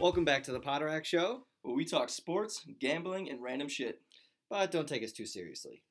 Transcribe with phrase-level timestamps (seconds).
[0.00, 4.00] Welcome back to the Potterack Show, where we talk sports, gambling, and random shit.
[4.48, 5.82] but don't take us too seriously.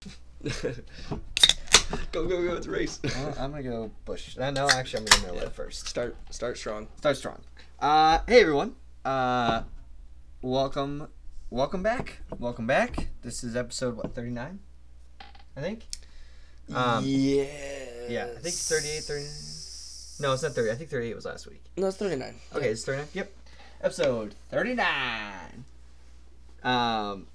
[0.44, 0.50] go,
[2.12, 2.54] go, go!
[2.56, 3.00] It's a race.
[3.04, 4.36] Uh, I'm gonna go Bush.
[4.38, 5.48] Uh, no, actually, I'm gonna go Miller Yeah.
[5.50, 5.88] first.
[5.88, 6.86] Start, start strong.
[6.98, 7.40] Start strong.
[7.80, 8.76] Uh, hey everyone.
[9.04, 9.62] Uh,
[10.42, 11.08] welcome,
[11.50, 12.18] welcome back.
[12.38, 13.08] Welcome back.
[13.22, 14.58] This is episode what 39,
[15.56, 15.84] I think.
[16.74, 17.44] Um, yeah.
[18.08, 19.30] Yeah, I think 38, 39.
[20.20, 20.70] No, it's not 30.
[20.70, 21.62] I think 38 was last week.
[21.76, 22.34] No, it's thirty-nine.
[22.54, 23.06] Okay, it's 39.
[23.14, 23.32] Yep.
[23.82, 25.64] Episode 39.
[26.64, 27.26] Um,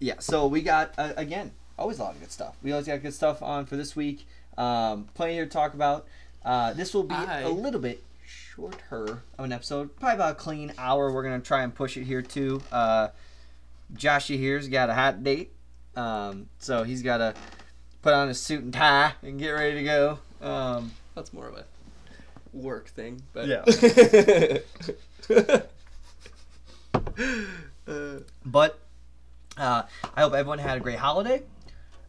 [0.00, 2.56] yeah, so we got, uh, again, always a lot of good stuff.
[2.62, 4.26] We always got good stuff on for this week.
[4.58, 6.06] Um, plenty here to talk about.
[6.44, 9.96] Uh, this will be I- a little bit shorter of an episode.
[9.96, 11.12] Probably about a clean hour.
[11.12, 12.60] We're going to try and push it here, too.
[12.72, 13.08] Uh,
[13.94, 15.52] Joshy here's got a hot date.
[15.94, 17.34] Um, so he's got to
[18.02, 20.18] put on his suit and tie and get ready to go.
[20.42, 21.64] Um, That's more of a
[22.52, 23.64] work thing, but Yeah.
[27.86, 28.78] uh, But
[29.56, 29.82] uh,
[30.14, 31.42] I hope everyone had a great holiday.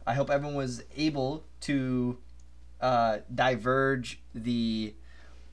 [0.06, 2.18] I hope everyone was able to
[2.80, 4.94] uh, diverge the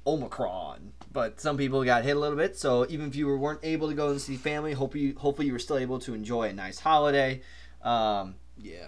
[0.05, 0.93] Omicron.
[1.11, 3.87] But some people got hit a little bit, so even if you were, weren't able
[3.87, 6.53] to go and see family, hope you hopefully you were still able to enjoy a
[6.53, 7.41] nice holiday.
[7.81, 8.87] Um, yeah.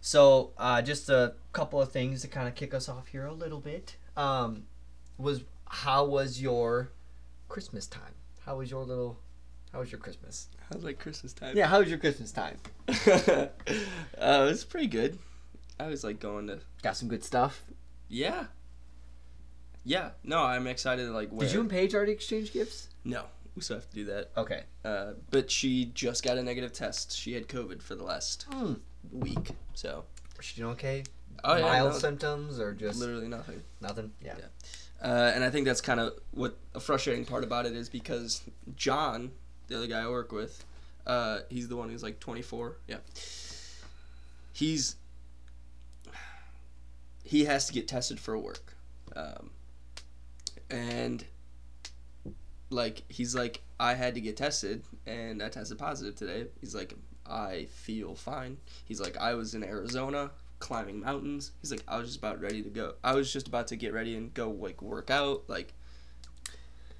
[0.00, 3.32] so uh, just a couple of things to kind of kick us off here a
[3.32, 3.96] little bit.
[4.16, 4.64] Um,
[5.16, 6.92] was how was your
[7.48, 8.14] Christmas time?
[8.44, 9.18] How was your little?
[9.72, 10.48] How was your Christmas?
[10.72, 11.56] How's like Christmas time?
[11.56, 12.56] Yeah, how was your Christmas time?
[12.88, 13.48] uh,
[14.16, 15.18] it was pretty good.
[15.80, 16.60] I was like going to.
[16.82, 17.64] Got some good stuff.
[18.08, 18.46] Yeah.
[19.84, 20.10] Yeah.
[20.24, 21.36] No, I'm excited like.
[21.36, 22.88] Did you and Paige already exchange gifts?
[23.04, 24.30] No, we still have to do that.
[24.36, 24.62] Okay.
[24.84, 27.16] Uh, but she just got a negative test.
[27.16, 28.74] She had COVID for the last Hmm.
[29.12, 30.04] week, so
[30.36, 31.04] Was she doing okay?
[31.44, 31.98] Oh, yeah, Mild no.
[31.98, 33.62] symptoms or just literally nothing.
[33.80, 34.12] nothing?
[34.24, 34.34] Yeah.
[34.38, 34.44] Yeah.
[35.08, 38.42] Uh, and I think that's kind of what a frustrating part about it is because
[38.76, 39.30] John,
[39.68, 40.64] the other guy I work with,
[41.06, 42.76] uh, he's the one who's like 24.
[42.88, 42.96] Yeah.
[44.52, 44.96] He's
[47.24, 48.74] he has to get tested for work,
[49.14, 49.50] um,
[50.70, 51.24] and
[52.70, 56.46] like he's like I had to get tested and I tested positive today.
[56.60, 56.94] He's like
[57.26, 58.58] I feel fine.
[58.84, 61.52] He's like I was in Arizona climbing mountains.
[61.60, 62.94] He's like I was just about ready to go.
[63.02, 65.44] I was just about to get ready and go like work out.
[65.48, 65.72] Like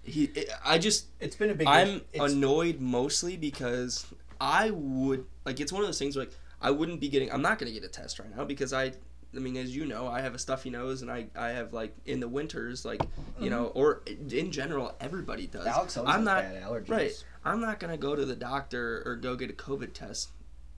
[0.02, 1.66] he, it, I just It's been a big.
[1.66, 4.06] I'm annoyed mostly because
[4.40, 7.42] I would like it's one of those things where like I wouldn't be getting I'm
[7.42, 8.92] not gonna get a test right now because I
[9.34, 11.94] I mean as you know I have a stuffy nose and I I have like
[12.06, 13.08] in the winters like you
[13.46, 13.48] mm-hmm.
[13.50, 16.90] know or in general everybody does Alex I'm has not bad allergies.
[16.90, 20.30] right I'm not gonna go to the doctor or go get a COVID test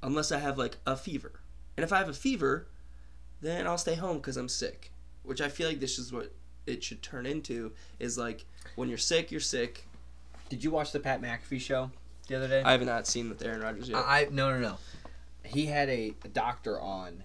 [0.03, 1.41] unless I have like a fever
[1.77, 2.67] and if I have a fever
[3.41, 6.33] then I'll stay home because I'm sick which I feel like this is what
[6.67, 8.45] it should turn into is like
[8.77, 9.87] when you're sick you're sick
[10.49, 11.91] Did you watch the Pat McAfee show
[12.31, 12.63] the other day?
[12.63, 13.99] I have not seen with Aaron Rodgers yet.
[13.99, 14.77] I, I no no no.
[15.45, 17.25] He had a, a doctor on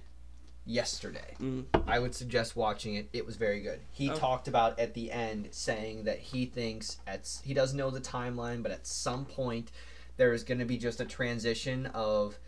[0.66, 1.36] yesterday.
[1.40, 1.66] Mm.
[1.88, 3.08] I would suggest watching it.
[3.14, 3.80] It was very good.
[3.92, 4.16] He Oh.
[4.16, 8.64] talked about at the end saying that he thinks at he doesn't know the timeline,
[8.64, 9.72] but at some point
[10.18, 12.40] there is going to be just a transition of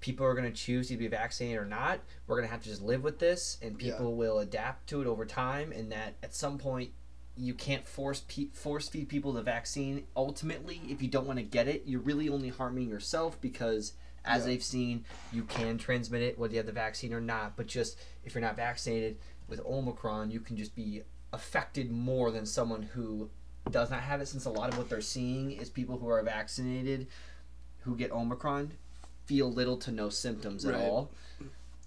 [0.00, 2.00] people are going to choose to be vaccinated or not.
[2.26, 3.92] We're going to have to just live with this, and Yeah.
[3.92, 5.72] people will adapt to it over time.
[5.72, 6.90] And that at some point
[7.36, 10.06] you can't force pe- force feed people the vaccine.
[10.14, 14.42] Ultimately, if you don't want to get it, you're really only harming yourself because, as
[14.42, 14.46] Yeah.
[14.46, 17.56] they've seen, you can transmit it whether you have the vaccine or not.
[17.56, 19.18] But just if you're not vaccinated
[19.48, 21.02] with Omicron, you can just be
[21.32, 23.28] affected more than someone who
[23.70, 24.26] does not have it.
[24.26, 27.06] Since a lot of what they're seeing is people who are vaccinated
[27.80, 28.72] who get Omicron
[29.26, 31.10] feel little to no symptoms at all.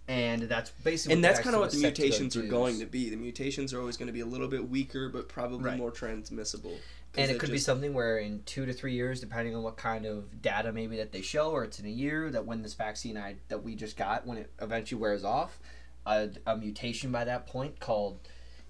[0.09, 2.38] And that's basically and that's kind of what the vaccine was set to go mutations
[2.38, 3.09] are going to be.
[3.09, 5.78] The mutations are always going to be a little bit weaker, but probably Right.
[5.78, 6.78] more transmissible.
[7.18, 10.06] And it could be something where in two to three years, depending on what kind
[10.06, 13.18] of data maybe that they show, or it's in a year that when this vaccine
[13.18, 15.60] I that we just got when it eventually wears off,
[16.06, 18.19] a, a mutation by that point called,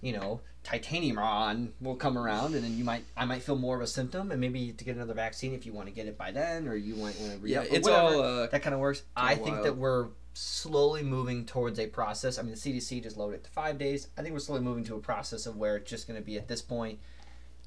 [0.02, 3.76] you know, titanium on will come around, and then you might I might feel more
[3.76, 6.18] of a symptom, and maybe to get another vaccine if you want to get it
[6.18, 8.22] by then, or you might want to re Yeah, it's all.
[8.22, 9.04] Uh, that kind of works.
[9.16, 9.66] I think wild.
[9.66, 12.38] that we're slowly moving towards a process.
[12.38, 14.10] I mean, the CDC just lowered it to five days.
[14.18, 16.38] I think we're slowly moving to a process of where it's just going to be
[16.38, 17.00] at this point,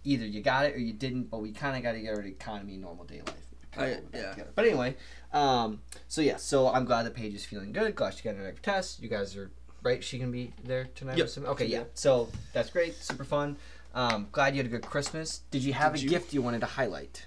[0.04, 2.22] either you got it or you didn't, but we kind of got to get our
[2.22, 3.34] economy normal day life.
[3.76, 4.30] I- hold it back yeah.
[4.30, 4.50] together.
[4.54, 4.96] But anyway,
[5.32, 7.94] um, so yeah, so I'm glad that Paige is feeling good.
[7.94, 9.00] Glad she got another test.
[9.00, 9.50] You guys are
[9.82, 10.02] right.
[10.02, 11.16] She can be there tonight.
[11.18, 11.28] Yep.
[11.38, 11.84] Okay, yeah.
[11.94, 12.96] So that's great.
[12.96, 13.56] Super fun.
[13.94, 15.42] Um, glad you had a good Christmas.
[15.50, 16.10] Did you have Did a you?
[16.10, 17.26] gift you wanted to highlight?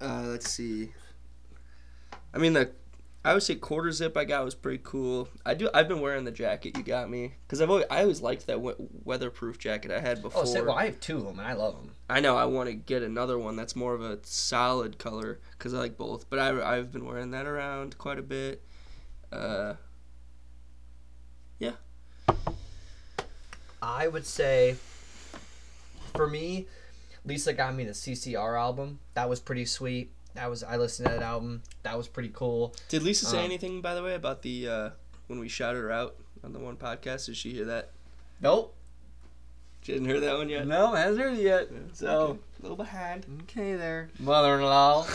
[0.00, 0.92] uh, let's see.
[2.32, 2.70] I mean the
[3.26, 5.28] I would say quarter zip I got was pretty cool.
[5.46, 5.70] I do.
[5.72, 8.60] I've been wearing the jacket you got me because I've always, I always liked that
[8.60, 10.42] we- weatherproof jacket I had before.
[10.42, 11.92] Oh, say, well, I have two of them and I love them.
[12.10, 15.72] I know I want to get another one that's more of a solid color because
[15.72, 16.28] I like both.
[16.28, 18.62] But I I've been wearing that around quite a bit.
[19.32, 19.74] Uh,
[21.58, 21.72] yeah.
[23.82, 24.76] I would say,
[26.14, 26.66] for me,
[27.24, 28.98] Lisa got me the CCR album.
[29.14, 30.10] That was pretty sweet.
[30.34, 31.62] That was I listened to that album.
[31.84, 32.74] That was pretty cool.
[32.88, 34.90] did Lisa say Um, anything by the way about the uh,
[35.28, 37.26] when we shouted her out on the one podcast?
[37.26, 37.90] Did she hear that?
[38.40, 38.74] Nope.
[39.82, 40.66] She didn't hear that one yet.
[40.66, 41.68] No, hasn't heard it yet.
[41.70, 42.38] Yeah, So okay.
[42.58, 43.26] a little behind.
[43.42, 45.06] okay, there, mother-in-law.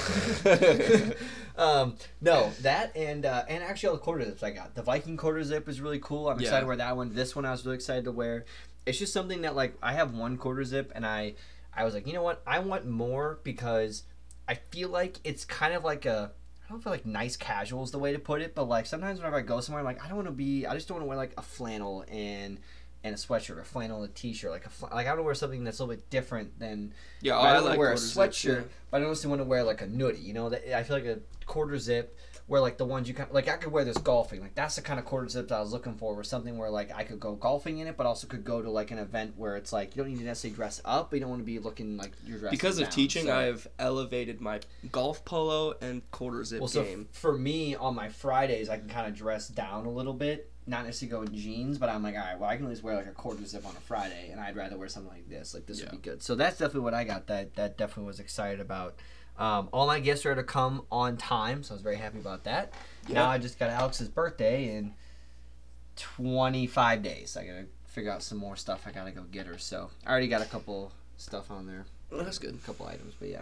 [1.57, 4.75] um, no, that and uh, and actually all the quarter zips I got.
[4.75, 6.29] The Viking quarter zip is really cool.
[6.29, 6.43] I'm Yeah.
[6.47, 7.13] excited to wear that one.
[7.13, 8.45] This one I was really excited to wear.
[8.85, 11.33] It's just something that like I have one quarter zip and I
[11.75, 12.41] I was like, you know what?
[12.47, 14.03] I want more because
[14.49, 16.31] I feel like it's kind of like a
[16.65, 19.19] I don't feel like nice casual is the way to put it, but like sometimes
[19.19, 21.05] whenever I go somewhere, I'm like, I don't want to be, I just don't want
[21.05, 22.59] to wear like a flannel and
[23.03, 25.19] and a sweatshirt, or a flannel and a t-shirt, like a fl- like I want
[25.19, 27.91] to wear something that's a little bit different than Yeah, I, I don't like wear
[27.91, 28.67] a sweatshirt, yeah.
[28.91, 30.23] but I don't want to wear like a nudie.
[30.23, 32.17] You know, that I feel like a quarter zip,
[32.49, 34.41] where like the ones you kind like I could wear this golfing.
[34.41, 36.69] Like that's the kind of quarter zip that I was looking for, where something where
[36.69, 39.35] like I could go golfing in it, but also could go to like an event
[39.37, 41.45] where it's like you don't need to necessarily dress up, but you don't want to
[41.45, 42.91] be looking like you're dressed Because of down.
[42.91, 44.59] teaching, So- I've elevated my
[44.91, 47.07] golf polo and quarter zip well, so game.
[47.13, 50.51] f- for me on my Fridays, I can kind of dress down a little bit,
[50.65, 52.81] not necessarily go in jeans, but I'm like, all right, well, I can at least
[52.83, 55.53] wear like a quarter zip on a Friday, and I'd rather wear something like this.
[55.53, 55.85] Like this Yeah.
[55.91, 56.23] would be good.
[56.23, 57.27] So that's definitely what I got.
[57.27, 58.95] That that definitely was excited about.
[59.39, 62.43] Um, all my gifts are to come on time, so I was very happy about
[62.43, 62.73] that.
[63.07, 64.93] Now I just got Alex's birthday in
[65.95, 67.37] 25 days.
[67.37, 68.83] I gotta figure out some more stuff.
[68.85, 69.57] I gotta go get her.
[69.57, 72.53] So I already got a couple stuff on there, Well, that's good.
[72.55, 73.41] a couple items, but yeah,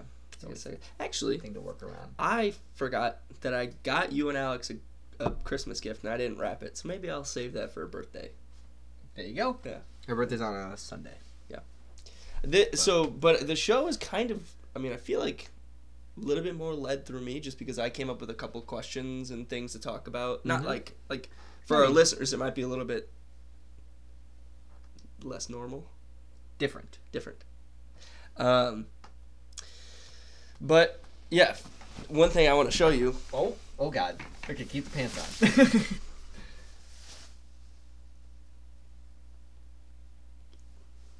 [0.50, 0.68] it's
[1.00, 2.14] Actually, thing to work around.
[2.18, 6.38] I forgot that I got you and Alex a, a Christmas gift and I didn't
[6.38, 6.78] wrap it.
[6.78, 8.32] So maybe I'll save that for a birthday.
[9.16, 9.58] There you go.
[9.66, 9.78] Yeah.
[10.08, 11.18] Her birthday's on a Sunday.
[11.50, 11.60] Yeah.
[12.44, 14.52] The, so, but the show is kind of.
[14.76, 15.50] I mean, I feel like
[16.18, 18.60] a little bit more led through me just because I came up with a couple
[18.62, 20.46] questions and things to talk about.
[20.46, 20.66] Not Mhm.
[20.66, 21.30] like like
[21.66, 23.10] for I our listeners, it might be a little bit
[25.24, 25.86] less normal.
[26.58, 26.98] Different.
[27.12, 27.44] different.
[28.38, 28.88] Um,
[30.62, 31.56] but yeah,
[32.08, 33.16] one thing I want to show you.
[33.34, 34.22] Oh, oh God.
[34.50, 35.82] Okay, keep the pants on.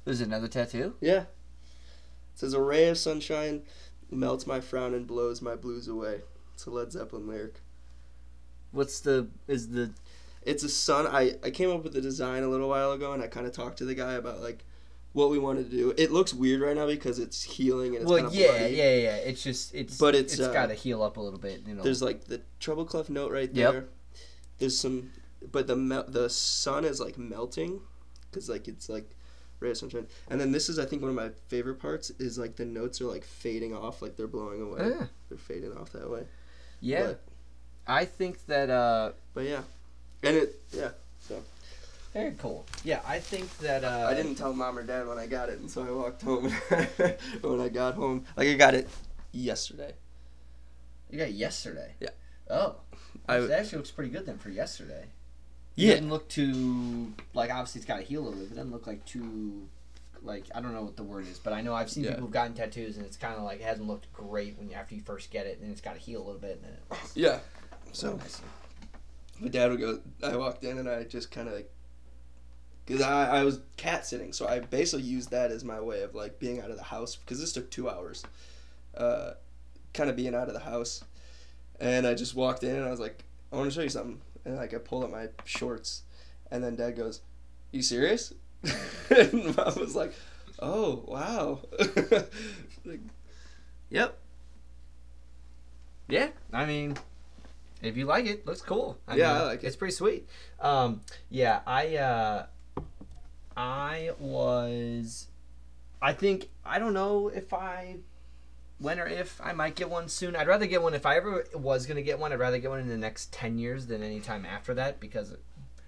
[0.04, 0.94] There's another tattoo?
[1.00, 1.26] Yeah, it
[2.34, 3.62] says a ray of sunshine
[4.10, 6.20] melts my frown and blows my blues away.
[6.54, 7.60] It's a Led Zeppelin lyric.
[8.72, 9.90] What's the is the
[10.42, 11.06] It's a sun.
[11.06, 13.52] I I came up with the design a little while ago, and I kind of
[13.52, 14.64] talked to the guy about like
[15.12, 15.94] what we wanted to do.
[15.96, 18.74] It looks weird right now because it's healing and it's Well, kind of yeah, bloody.
[18.74, 19.16] yeah, yeah.
[19.16, 21.74] It's just it's But it's, it's uh, got to heal up a little bit, you
[21.74, 21.82] know.
[21.82, 23.72] There's like the treble clef note right Yep.
[23.72, 23.84] there.
[24.58, 25.10] There's some,
[25.50, 27.80] but the mel- the sun is like melting,
[28.32, 29.08] cause like it's like
[29.60, 30.06] ray of sunshine.
[30.30, 33.00] And then this is I think one of my favorite parts is like the notes
[33.00, 34.92] are like fading off, like they're blowing away.
[35.00, 36.24] Ah, They're fading off that way.
[36.80, 37.06] yeah.
[37.06, 37.20] But,
[37.86, 39.62] I think that uh but yeah,
[40.22, 40.90] and it yeah.
[41.20, 41.42] So.
[42.12, 42.66] Very cool.
[42.84, 45.58] Yeah, I think that uh I didn't tell mom or dad when I got it,
[45.58, 46.50] and so I walked home.
[47.40, 48.88] when I got home, like I got it
[49.32, 49.94] yesterday.
[51.10, 51.94] You got it yesterday.
[52.00, 52.10] Yeah.
[52.50, 52.76] Oh.
[53.26, 55.04] I- that actually looks pretty good then for yesterday.
[55.78, 55.90] It Yeah.
[55.94, 58.48] doesn't look too like obviously it's got to heal a little bit.
[58.48, 59.68] But it doesn't look like too
[60.22, 62.10] like I don't know what the word is, but I know I've seen Yeah.
[62.10, 64.74] people who've gotten tattoos and it's kind of like it hasn't looked great when you,
[64.74, 66.56] after you first get it, and it's got to heal a little bit.
[66.56, 67.38] And then it looks Yeah.
[67.92, 68.40] so So nice.
[69.38, 70.00] my dad would go.
[70.22, 71.70] I walked in and I just kind of like,
[72.88, 76.16] cause I I was cat sitting, so I basically used that as my way of
[76.16, 78.24] like being out of the house because this took two hours,
[78.96, 79.34] uh,
[79.94, 81.04] kind of being out of the house,
[81.78, 84.20] and I just walked in and I was like, I want to show you something,
[84.48, 86.02] and like I pulled up my shorts,
[86.50, 87.20] and then dad goes,
[87.70, 88.32] "You serious?"
[89.10, 90.14] and mom was like,
[90.58, 91.60] "Oh wow."
[92.84, 93.00] like,
[93.90, 94.18] Yep.
[96.08, 96.96] Yeah, I mean,
[97.82, 98.98] if you like it, looks cool.
[99.06, 99.66] I Yeah, mean, I like it.
[99.66, 100.26] It's pretty sweet.
[100.60, 102.46] Um, yeah, I uh,
[103.56, 105.26] I was,
[106.00, 107.96] I think I don't know if I,
[108.78, 110.36] when or if I might get one soon.
[110.36, 112.32] I'd rather get one if I ever was gonna get one.
[112.32, 115.34] I'd rather get one in the next ten years than any time after that because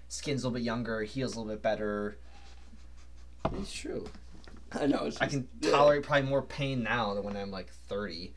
[0.07, 2.17] skin's a little bit younger, heals a little bit better.
[3.57, 4.07] It's true.
[4.73, 5.05] I know.
[5.05, 5.71] It's I just- can yeah.
[5.71, 8.33] tolerate probably more pain now than when I'm like 30.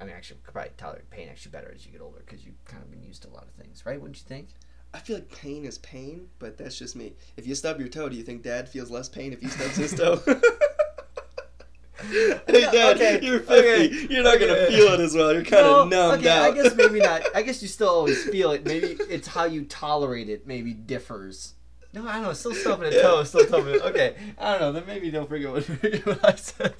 [0.00, 2.62] I mean, actually, could probably tolerate pain actually better as you get older because you've
[2.66, 3.98] kind of been used to a lot of things, right?
[4.00, 4.48] Wouldn't you think?
[4.92, 7.14] I feel like pain is pain, but that's just me.
[7.36, 9.76] If you stub your toe, do you think dad feels less pain if he stubs
[9.76, 10.20] his toe?
[12.46, 13.54] Hey Dad, Okay, you're 50.
[13.54, 15.32] okay, You're not gonna feel it as well.
[15.32, 16.52] You're kind of No, numbed okay, out.
[16.52, 17.22] I guess maybe not.
[17.34, 18.64] I guess you still always feel it.
[18.64, 20.46] Maybe it's how you tolerate it.
[20.46, 21.54] Maybe differs.
[21.96, 22.32] No, I don't know.
[22.34, 23.24] Still stuffing a toe.
[23.24, 23.80] Still stuffing it.
[23.80, 24.72] Okay, I don't know.
[24.72, 26.74] Then maybe don't forget what, what I said.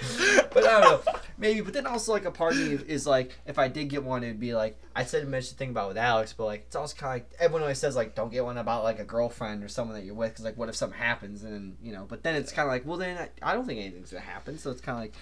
[0.52, 1.12] But I don't know.
[1.38, 1.62] Maybe.
[1.62, 4.22] But then also like a part of me is like, if I did get one,
[4.22, 6.94] it'd be like I said mentioned the thing about with Alex, but like it's also
[6.94, 9.68] kind of like everyone always says like don't get one about like a girlfriend or
[9.68, 12.04] someone that you're with because like what if something happens and then you know.
[12.06, 14.58] But then it's kind of like well then I, I don't think anything's gonna happen.
[14.58, 15.14] So it's kind of like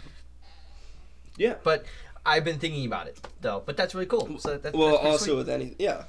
[1.36, 1.54] yeah.
[1.62, 1.84] but
[2.26, 3.62] I've been thinking about it though.
[3.64, 4.40] But that's really cool.
[4.40, 5.36] So that, well, also sweet.
[5.36, 6.06] with any yeah,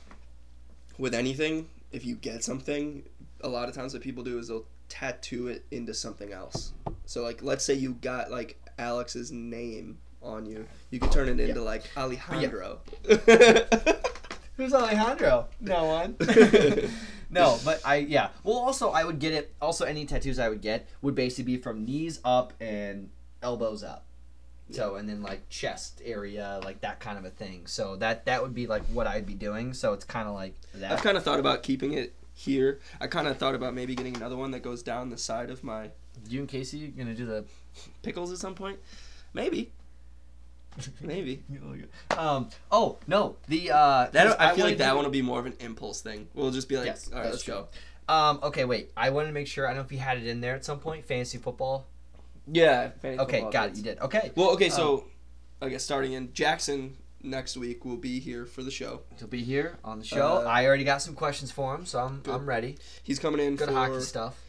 [0.97, 3.03] with anything, if you get something,
[3.45, 6.73] a lot of times what people do is they'll tattoo it into something else.
[7.05, 11.39] So like, let's say you got like Alex's name on you, you could turn it
[11.39, 12.79] into like Alejandro.
[14.57, 15.47] Who's Alejandro?
[15.61, 16.15] No one.
[17.29, 18.29] no, but I yeah.
[18.43, 19.53] Well, also I would get it.
[19.61, 23.09] Also, any tattoos I would get would basically be from knees up and
[23.43, 24.05] elbows up.
[24.71, 27.67] So and then like chest area, like that kind of a thing.
[27.67, 29.73] So that that would be like what I'd be doing.
[29.73, 30.93] So it's kind of like that.
[30.93, 32.79] I've kind of thought about keeping it here.
[33.01, 35.63] I kind of thought about maybe getting another one that goes down the side of
[35.63, 35.89] my
[36.29, 37.45] you and Casey gonna do the
[38.03, 38.77] pickles at some point.
[39.33, 39.71] Maybe.
[41.01, 41.41] Maybe.
[42.17, 42.49] um.
[42.69, 44.09] Oh no, the uh.
[44.11, 46.27] That I, feel wanted like that one will be more of an impulse thing.
[46.33, 47.65] We'll just be like, Yes, all right, let's true.
[48.07, 48.13] go.
[48.13, 48.39] Um.
[48.43, 48.65] Okay.
[48.65, 48.91] Wait.
[48.97, 49.65] I wanted to make sure.
[49.65, 51.05] I don't know if you had it in there at some point.
[51.05, 51.87] Fantasy football.
[52.51, 52.89] Yeah.
[53.01, 53.31] fantasy Okay.
[53.37, 53.77] football Got it.
[53.77, 53.99] You did.
[53.99, 54.31] Okay.
[54.35, 55.05] Well, okay, so
[55.61, 59.01] I guess starting in Jackson next week will be here for the show.
[59.17, 60.37] He'll be here on the show.
[60.37, 62.33] Uh, I already got some questions for him, so I'm Good.
[62.35, 62.77] I'm ready.
[63.03, 64.39] He's coming in Good for hockey stuff.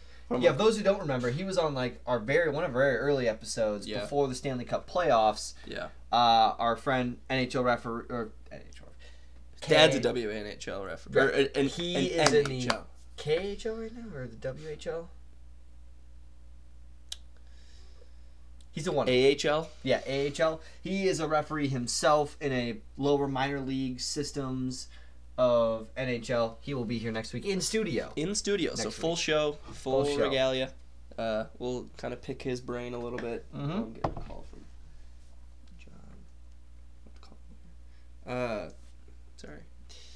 [0.40, 2.82] Yeah, for those who don't remember, he was on like our very one of our
[2.82, 4.00] very early episodes Yeah.
[4.00, 5.54] before the Stanley Cup playoffs.
[5.66, 5.88] Yeah.
[6.12, 9.68] Uh, our friend NHL referee or NHL.
[9.68, 11.06] Dad's a K- WNHL ref.
[11.10, 11.24] Right.
[11.28, 12.82] Or, and He an is in the- NHL.
[13.18, 15.06] KHL right now or the WHL?
[18.76, 19.08] He's the one.
[19.08, 19.70] AHL.
[19.82, 20.60] Yeah, AHL.
[20.82, 24.88] He is a referee himself in a lower minor league systems
[25.38, 26.56] of NHL.
[26.60, 28.12] He will be here next week in studio.
[28.16, 28.74] in studio.
[28.74, 29.18] so Next full week.
[29.18, 30.24] show, full, Full show.
[30.24, 30.72] regalia.
[31.18, 33.46] Uh, we'll kind of pick his brain a little bit.
[33.56, 33.72] Mm-hmm.
[33.72, 34.60] I'm getting a call from
[38.26, 38.34] John.
[38.34, 38.70] Uh,
[39.36, 39.60] sorry.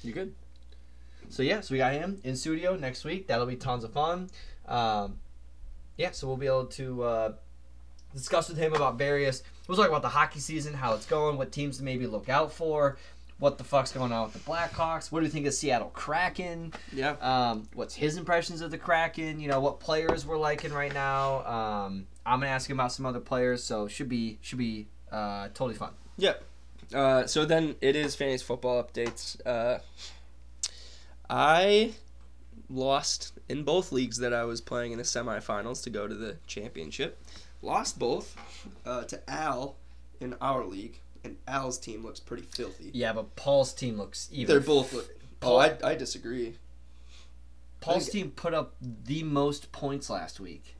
[0.03, 0.35] You good?
[1.29, 3.25] So yeah, so we got him in studio next week.
[3.27, 4.29] That'll be tons of fun.
[4.67, 5.17] Um,
[5.97, 7.33] yeah, so we'll be able to uh,
[8.13, 9.43] discuss with him about various.
[9.67, 12.51] We'll talk about the hockey season, how it's going, what teams to maybe look out
[12.51, 12.97] for,
[13.39, 15.11] what the fuck's going on with the Blackhawks.
[15.11, 16.73] What do you think of Seattle Kraken?
[16.93, 17.15] Yeah.
[17.21, 19.39] Um, what's his impressions of the Kraken?
[19.39, 21.45] You know what players we're liking right now.
[21.45, 25.47] Um, I'm gonna ask him about some other players, so should be should be uh,
[25.53, 25.91] totally fun.
[26.17, 26.43] Yep.
[26.93, 29.37] Uh, so then it is fantasy football updates.
[29.45, 29.79] Uh,
[31.29, 31.93] I
[32.69, 36.37] lost in both leagues that I was playing in the semifinals to go to the
[36.47, 37.21] championship.
[37.61, 38.35] Lost both
[38.85, 39.77] uh, to Al
[40.19, 42.91] in our league, and Al's team looks pretty filthy.
[42.93, 44.47] Yeah, but Paul's team looks even.
[44.47, 44.93] They're both.
[44.93, 45.09] Look,
[45.41, 46.55] oh, I, I disagree.
[47.79, 50.75] Paul's think- team put up the most points last week.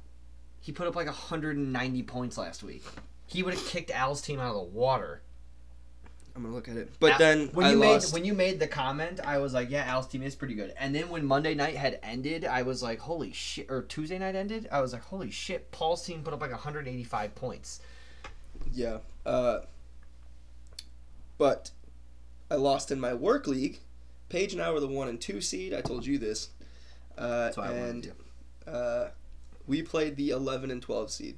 [0.60, 2.84] He put up like 190 points last week.
[3.26, 5.22] He would have kicked Al's team out of the water.
[6.36, 6.94] I'm gonna look at it.
[7.00, 8.14] But Al- then when I you lost.
[8.14, 10.74] made when you made the comment, I was like, "Yeah, Al's team is pretty good."
[10.80, 14.36] And then when Monday night had ended, I was like, "Holy shit!" Or Tuesday night
[14.36, 17.82] ended, I was like, "Holy shit!" Paul's team put up like 185 points.
[18.72, 19.00] Yeah.
[19.26, 19.60] Uh,
[21.38, 21.72] but
[22.50, 23.80] I lost in my work league.
[24.30, 25.74] Paige and I were the one and two seed.
[25.74, 26.50] I told you this.
[27.18, 28.14] Uh, That's why I wanted and
[28.68, 29.08] uh,
[29.68, 31.36] we played the 11 and 12 seed.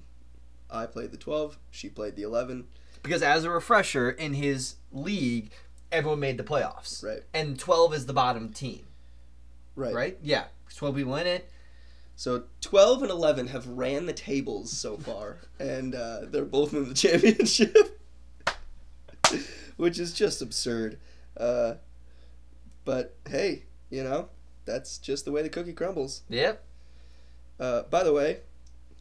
[0.69, 1.57] I played the 12.
[1.71, 2.67] She played the 11.
[3.03, 5.51] Because as a refresher, in his league,
[5.91, 7.21] everyone made the playoffs, Right.
[7.33, 8.85] and 12 is the bottom team,
[9.75, 9.93] Right.
[9.93, 10.17] right?
[10.23, 10.45] Yeah,
[10.75, 11.49] 12 people in it.
[12.15, 16.87] So 12 and 11 have ran the tables so far, and uh, they're both in
[16.87, 17.99] the championship,
[19.77, 20.97] which is just absurd.
[21.35, 21.75] Uh,
[22.85, 24.29] but hey, you know,
[24.65, 26.21] that's just the way the cookie crumbles.
[26.29, 26.63] Yep.
[27.59, 28.39] Uh, by the way,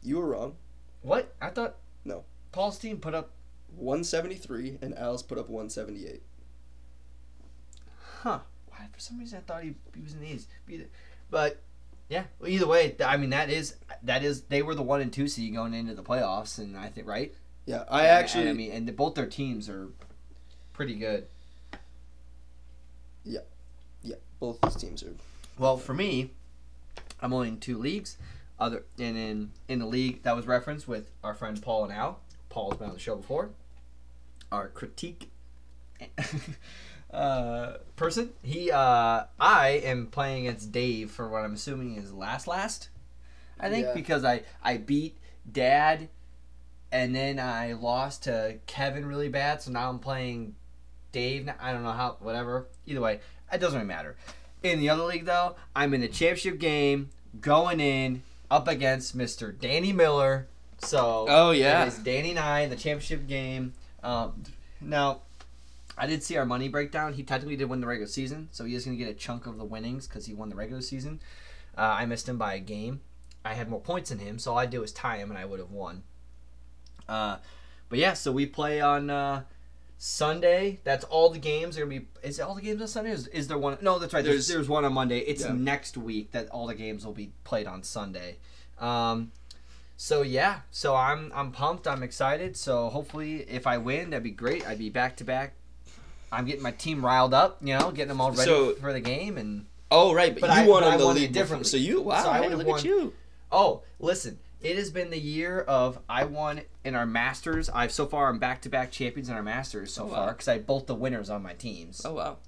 [0.01, 0.55] you were wrong.
[1.01, 1.33] What?
[1.41, 1.75] I thought.
[2.05, 2.23] No.
[2.51, 3.31] Paul's team put up.
[3.75, 6.21] 173, and Al's put up 178.
[8.21, 8.39] Huh.
[8.69, 8.87] Why?
[8.91, 10.47] For some reason, I thought he, he was in these.
[11.29, 11.61] But
[12.09, 12.23] yeah.
[12.39, 15.27] Well, either way, I mean that is that is they were the one and two
[15.27, 17.33] seed going into the playoffs, and I think right.
[17.65, 18.41] Yeah, I And- actually.
[18.41, 19.89] and I mean, and both their teams are
[20.73, 21.27] pretty good.
[23.23, 23.41] Yeah,
[24.01, 25.13] yeah, both these teams are.
[25.57, 26.31] Well, for me,
[27.21, 28.17] I'm only in two leagues.
[28.59, 32.19] Other and in in the league that was referenced with our friend Paul and Al.
[32.49, 33.49] Paul's been on the show before.
[34.53, 35.31] Our critique
[37.13, 38.31] uh, person.
[38.41, 42.89] He uh, I am playing against Dave for what I'm assuming is last last.
[43.59, 43.93] I think Yeah.
[43.93, 45.17] because I I beat
[45.51, 46.09] Dad
[46.91, 49.61] and then I lost to Kevin really bad.
[49.61, 50.55] So now I'm playing
[51.11, 51.49] Dave.
[51.59, 52.17] I don't know how.
[52.19, 52.67] Whatever.
[52.85, 53.19] Either way,
[53.51, 54.15] it doesn't really matter.
[54.61, 57.09] In the other league though, I'm in the championship game,
[57.41, 59.57] going in up against Mr.
[59.57, 60.47] Danny Miller.
[60.79, 61.85] So Oh, yeah.
[61.85, 63.73] it is Danny and I in the championship game.
[64.03, 64.43] Um,
[64.81, 65.21] now,
[65.97, 67.13] I did see our money breakdown.
[67.13, 69.45] He technically did win the regular season, so he is going to get a chunk
[69.45, 71.19] of the winnings because he won the regular season.
[71.77, 73.01] Uh, I missed him by a game.
[73.45, 75.45] I had more points than him, so all I did was tie him, and I
[75.45, 76.03] would have won.
[77.07, 77.37] Uh,
[77.89, 79.43] but yeah, so we play on uh,
[79.97, 80.79] Sunday.
[80.83, 82.07] That's all the games are gonna be.
[82.23, 83.11] Is it all the games on Sunday?
[83.11, 83.77] Is, is there one?
[83.81, 84.23] No, that's right.
[84.23, 85.19] There's, There's- there's one on Monday.
[85.19, 85.51] It's Yeah.
[85.53, 88.37] next week that all the games will be played on Sunday.
[88.79, 89.31] Um,
[90.03, 91.87] so yeah, so I'm I'm pumped.
[91.87, 92.57] I'm excited.
[92.57, 94.67] So hopefully, if I win, that'd be great.
[94.67, 95.53] I'd be back to back.
[96.29, 97.59] I'm getting my team riled up.
[97.61, 99.37] You know, getting them all ready So- for the game.
[99.37, 101.43] And Oh right, but, But you I- won I on the won it league before.
[101.43, 101.69] differently.
[101.69, 103.13] So you wow, So I look won- at you.
[103.49, 107.69] oh, listen, it has been the year of I won in our Masters.
[107.69, 110.15] I've so far I'm back to back champions in our Masters so Oh, wow.
[110.15, 112.01] far because I had both the winners on my teams.
[112.03, 112.39] Oh wow.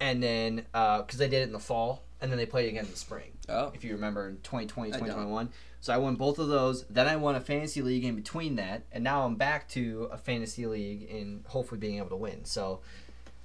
[0.00, 2.86] And then uh, because they did it in the fall, and then they played again
[2.86, 3.31] in the spring.
[3.48, 3.72] Oh.
[3.74, 5.48] if you remember in 2020 I 2021
[5.80, 8.82] so i won both of those then i won a fantasy league in between that
[8.92, 12.80] and now i'm back to a fantasy league and hopefully being able to win so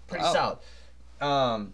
[0.07, 0.33] pretty Wow.
[0.33, 0.57] solid
[1.27, 1.73] um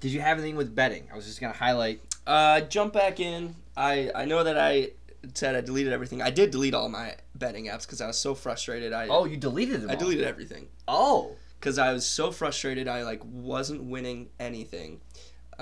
[0.00, 3.54] did you have anything with betting i was just gonna highlight Uh, jump back in.
[3.76, 4.90] I I know that I
[5.34, 6.22] said I deleted everything.
[6.22, 8.92] I did delete all my betting apps because I was so frustrated.
[8.92, 9.98] I oh you deleted them I all.
[9.98, 12.86] deleted everything oh because I was so frustrated.
[12.86, 15.00] I like wasn't winning anything.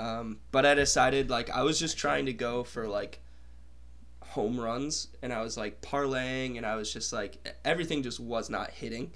[0.01, 3.21] Um, but I decided like I was just trying to go for like
[4.21, 8.49] home runs and I was like parlaying and I was just like everything just was
[8.49, 9.13] not hitting.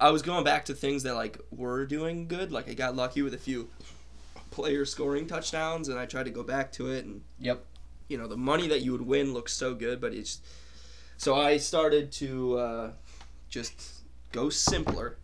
[0.00, 2.50] I was going back to things that like were doing good.
[2.50, 3.68] Like I got lucky with a few
[4.50, 7.64] player scoring touchdowns and I tried to go back to it and yep
[8.08, 10.40] you know the money that you would win looks so good but it's
[11.16, 12.90] so i started to uh,
[13.48, 14.02] just
[14.32, 15.16] go simpler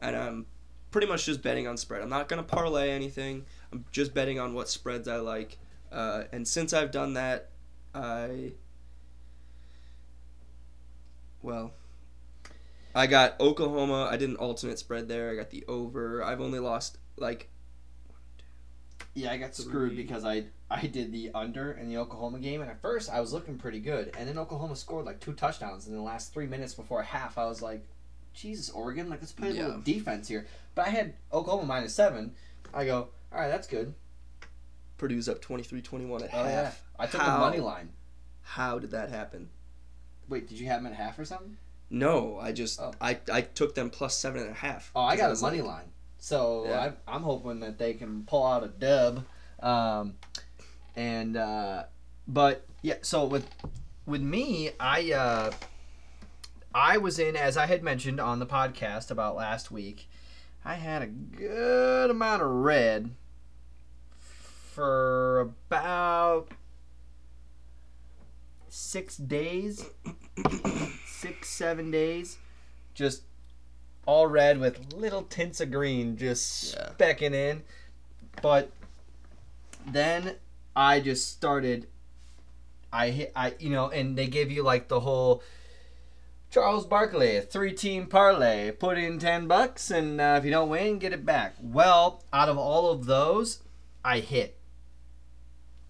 [0.00, 0.46] and i'm
[0.90, 4.38] pretty much just betting on spread i'm not going to parlay anything i'm just betting
[4.38, 5.58] on what spreads i like.
[5.92, 7.50] Uh, and since i've done that
[7.94, 8.52] i
[11.42, 11.72] well
[12.94, 14.08] i got oklahoma.
[14.10, 15.30] I did an alternate spread there.
[15.30, 16.22] I got the over.
[16.24, 17.48] I've only lost like
[19.14, 22.60] yeah i got screwed because i i did the under in the oklahoma game.
[22.60, 24.12] And at first i was looking pretty good.
[24.18, 27.38] And then oklahoma scored like two touchdowns in the last three minutes before half.
[27.38, 27.86] I was like
[28.32, 29.08] jesus oregon?
[29.08, 30.46] Like let's play a little defense here.
[30.74, 32.34] But i had oklahoma minus seven.
[32.72, 33.94] I go all right that's good
[34.98, 37.34] purdue's up 23-21 at Oh half yeah, I took How?
[37.34, 37.90] the money line.
[38.42, 39.48] how did that happen
[40.28, 41.56] Wait, did you have them at half or something?
[41.90, 42.92] No, I just Oh.
[43.00, 44.92] I, I took them plus seven and a half.
[44.94, 45.88] Oh, I got a money like- line.
[46.18, 46.92] So Yeah.
[47.08, 49.24] I, I'm hoping that they can pull out a dub.
[49.60, 50.14] Um,
[50.94, 51.84] and uh,
[52.28, 53.48] but yeah, so with
[54.06, 55.50] with me, I uh,
[56.72, 60.08] I was in as I had mentioned on the podcast about last week.
[60.64, 63.10] I had a good amount of red
[64.80, 66.48] for about
[68.70, 69.84] six days,
[71.06, 72.38] six seven days,
[72.94, 73.24] just
[74.06, 76.92] all red with little tints of green, just Yeah.
[76.98, 77.62] specking in.
[78.40, 78.70] But
[79.86, 80.36] then
[80.74, 81.86] I just started.
[82.90, 85.42] I hit I you know, and they give you like the whole.
[86.50, 88.70] Charles Barkley, three team parlay.
[88.70, 91.54] Put in 10 bucks, and uh, if you don't win, get it back.
[91.60, 93.62] Well, out of all of those,
[94.02, 94.56] I hit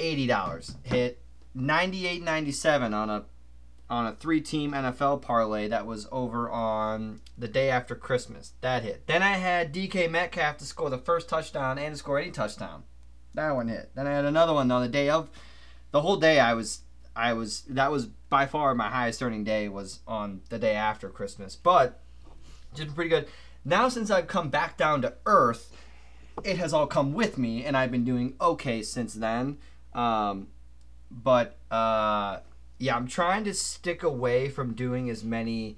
[0.01, 0.77] $80.
[0.83, 1.23] Hit
[1.57, 3.25] 98.97 on a
[3.91, 8.53] on a three team NFL parlay that was over on the day after Christmas.
[8.61, 9.07] That hit.
[9.09, 12.85] Then I had DK Metcalf to score the first touchdown and to score any touchdown.
[13.35, 13.91] That one hit.
[13.95, 15.29] Then I had another one on the day of.
[15.91, 16.83] The whole day I was
[17.17, 21.09] I was that was by far my highest earning day was on the day after
[21.09, 21.57] Christmas.
[21.57, 22.01] But
[22.77, 23.27] it's pretty good.
[23.65, 25.77] Now since I've come back down to earth,
[26.45, 29.59] it has all come with me and I've been doing okay since then.
[29.95, 30.49] Um,
[31.11, 32.41] but uh,
[32.79, 35.77] yeah, I'm trying to stick away from doing as many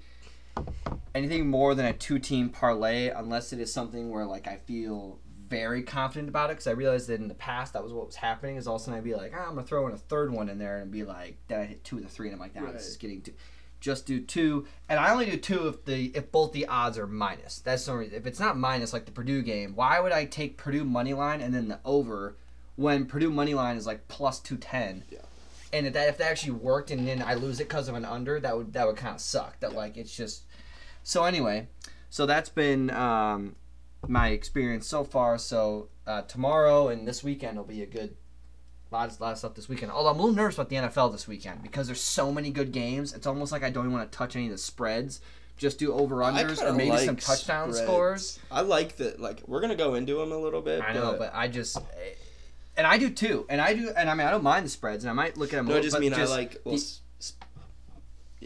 [1.15, 5.19] anything more than a two team parlay unless it is something where like I feel
[5.47, 8.15] very confident about it because I realized that in the past that was what was
[8.15, 9.97] happening is all of a sudden I'd be like ah, I'm gonna throw in a
[9.97, 12.35] third one in there and be like then I hit two of the three and
[12.35, 13.33] I'm like nah this is getting too
[13.79, 17.05] just do two and I only do two if the if both the odds are
[17.05, 17.59] minus.
[17.59, 20.57] That's the reason if it's not minus like the Purdue game why would I take
[20.57, 22.37] Purdue money line and then the over
[22.75, 25.19] when Purdue money line is like plus 210 Yeah.
[25.71, 28.05] and if that if that actually worked and then I lose it because of an
[28.05, 30.43] under that would that would kind of suck that like it's just
[31.03, 31.67] so anyway
[32.09, 33.55] so that's been um,
[34.07, 38.15] my experience so far so uh, tomorrow and this weekend will be a good
[38.93, 39.91] lot of, lot of stuff this weekend.
[39.91, 42.71] Although I'm a little nervous about the NFL this weekend because there's so many good
[42.71, 43.13] games.
[43.13, 45.19] It's almost like I don't even want to touch any of the spreads.
[45.57, 47.87] Just do over unders or maybe like some touchdown spreads.
[47.87, 48.39] scores.
[48.51, 49.19] I like that.
[49.19, 50.81] Like we're gonna go into them a little bit.
[50.81, 51.77] I know, but I just.
[52.75, 55.03] And I do too, and I do, and I mean I don't mind the spreads,
[55.03, 55.67] and I might look at them.
[55.67, 56.61] no, I just mean just I like.
[56.65, 56.99] Well, the- s-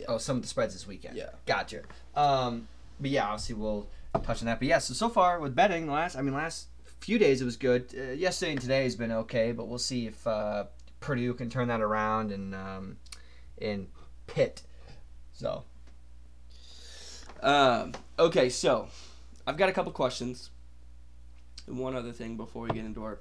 [0.07, 1.17] Oh, some of the spreads this weekend.
[1.17, 1.29] Yeah.
[1.47, 1.81] Gotcha.
[2.15, 2.67] Um,
[2.99, 3.87] but yeah, obviously we'll
[4.23, 4.59] touch on that.
[4.59, 6.67] But yeah, so so far with betting, last I mean last
[6.99, 7.93] few days it was good.
[7.97, 10.65] Uh, yesterday and today has been okay, but we'll see if uh,
[10.99, 12.97] Purdue can turn that around and um,
[13.57, 13.87] in
[14.27, 14.61] Pitt.
[15.33, 15.63] So
[17.41, 18.89] Um, okay, so
[19.45, 20.49] I've got a couple questions.
[21.65, 23.19] And one other thing before we get into our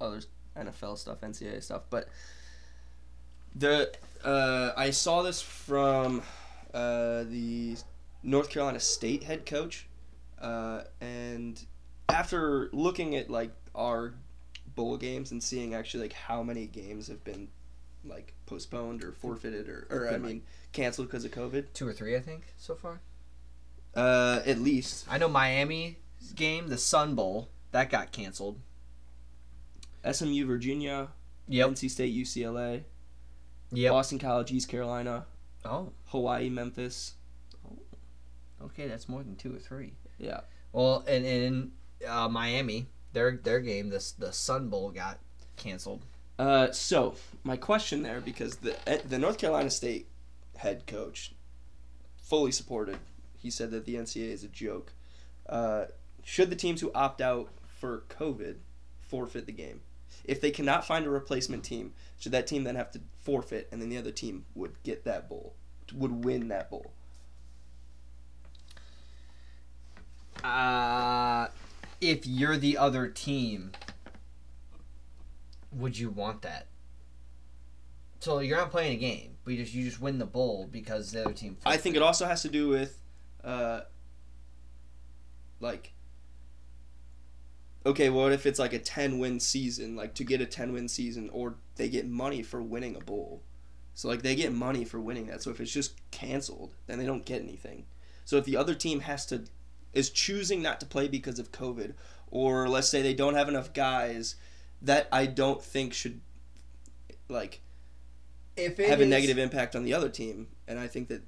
[0.00, 0.20] other
[0.56, 2.08] NFL stuff, NCAA stuff, but
[3.54, 3.92] the
[4.24, 6.22] uh, I saw this from
[6.74, 7.76] uh, the
[8.22, 9.86] North Carolina State head coach,
[10.40, 11.64] uh, and
[12.08, 14.14] after looking at like our
[14.74, 17.48] bowl games and seeing actually like how many games have been
[18.04, 21.72] like postponed or forfeited or, or I mean canceled because of COVID.
[21.74, 23.00] two or three, I think, so far.
[23.94, 25.96] Uh, at least I know Miami's
[26.34, 28.60] game, the Sun Bowl, that got canceled.
[30.04, 31.08] SMU, Virginia,
[31.48, 31.70] Yep.
[31.70, 32.84] NC State, UCLA,
[33.72, 33.90] Yep.
[33.92, 35.26] Boston College, East Carolina,
[35.64, 37.14] Oh, Hawaii, Memphis.
[38.62, 39.92] okay, that's more than two or three.
[40.18, 40.40] Yeah.
[40.72, 41.72] Well, and in
[42.06, 45.18] uh, Miami, their their game, this the Sun Bowl got
[45.56, 46.04] canceled.
[46.38, 50.08] Uh, so my question there, because the eh, the North Carolina State
[50.56, 51.34] head coach
[52.22, 52.98] fully supported.
[53.38, 54.92] He said that the NCAA is a joke.
[55.48, 55.86] Uh,
[56.24, 57.48] should the teams who opt out
[57.80, 58.56] for COVID
[59.00, 59.80] forfeit the game?
[60.28, 63.80] If they cannot find a replacement team, should that team then have to forfeit, and
[63.80, 65.54] then the other team would get that bowl,
[65.94, 66.92] would win that bowl?
[70.44, 71.48] Uh,
[72.02, 73.72] if you're the other team,
[75.72, 76.66] would you want that?
[78.20, 81.12] So you're not playing a game, but you just you just win the bowl because
[81.12, 81.56] the other team.
[81.64, 83.00] I think it also has to do with,
[83.42, 83.80] uh,
[85.60, 85.92] like,
[87.88, 89.96] okay, what if it's like a 10 win season?
[89.96, 93.42] Like, to get a 10 win season, or they get money for winning a bowl.
[93.94, 95.42] So, like, they get money for winning that.
[95.42, 97.86] So, if it's just canceled, then they don't get anything.
[98.24, 99.44] So, if the other team has to,
[99.92, 101.94] is choosing not to play because of COVID,
[102.30, 104.36] or let's say they don't have enough guys,
[104.82, 106.20] that I don't think should,
[107.28, 107.60] like,
[108.56, 111.22] if have a negative impact on the other team, and I think that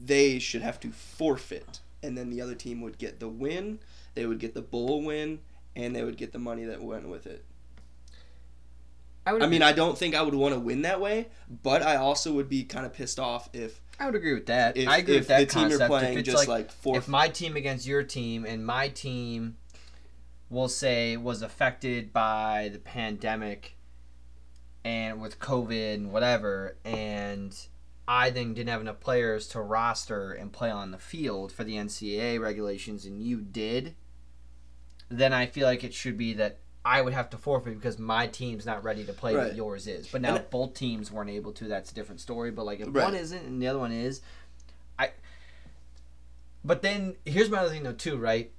[0.00, 3.80] they should have to forfeit, and then the other team would get the win,
[4.14, 5.40] they would get the bowl win,
[5.78, 7.44] and they would get the money that went with it.
[9.24, 9.42] I would.
[9.42, 11.28] I mean, I don't think I would want to win that way,
[11.62, 14.76] but I also would be kind of pissed off if I would agree with that.
[14.76, 15.80] if, I agree if with that the team concept.
[15.80, 16.98] you're playing if it's just like, like, forfeit.
[16.98, 19.56] if my team against your team and my team,
[20.50, 23.76] we'll say, was affected by the pandemic
[24.84, 27.54] and with COVID and whatever, and
[28.08, 31.74] I then didn't have enough players to roster and play on the field for the
[31.74, 33.94] NCAA regulations, and you did,
[35.08, 38.26] then I feel like it should be that I would have to forfeit because my
[38.26, 39.48] team's not ready to play, Right.
[39.48, 40.08] but yours is.
[40.08, 42.50] But now And- both teams weren't able to, that's a different story.
[42.50, 43.04] But like if Right.
[43.04, 44.20] one isn't and the other one is,
[44.98, 45.10] I.
[46.64, 48.52] But then here's my other thing though too, right?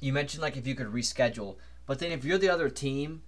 [0.00, 3.22] You mentioned like if you could reschedule, but then if you're the other team,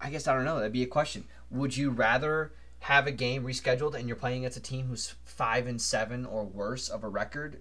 [0.00, 0.56] I guess I don't know.
[0.56, 1.24] That'd be a question.
[1.50, 5.66] Would you rather have a game rescheduled and you're playing against a team who's five
[5.66, 7.60] and seven or worse of a record?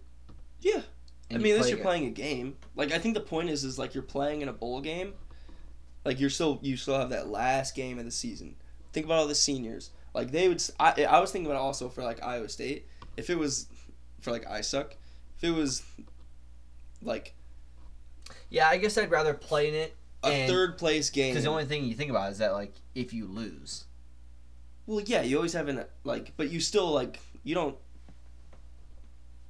[0.61, 0.81] yeah,
[1.31, 2.57] I mean, play you're playing a game.
[2.75, 5.13] Like I think the point is, is like you're playing in a bowl game.
[6.03, 8.55] Like you're still you still have that last game of the season.
[8.93, 9.91] Think about all the seniors.
[10.13, 10.61] Like they would.
[10.79, 12.87] I, I was thinking about it also for like Iowa State.
[13.17, 13.67] If it was
[14.21, 14.95] for like I suck.
[15.37, 15.83] If it was
[17.01, 17.33] like
[18.49, 21.31] Yeah, I guess I'd rather play in it a third place game.
[21.31, 23.85] because the only thing you think about is that like if you lose,
[24.85, 27.75] Well, yeah, you always have an like, but you still like you don't.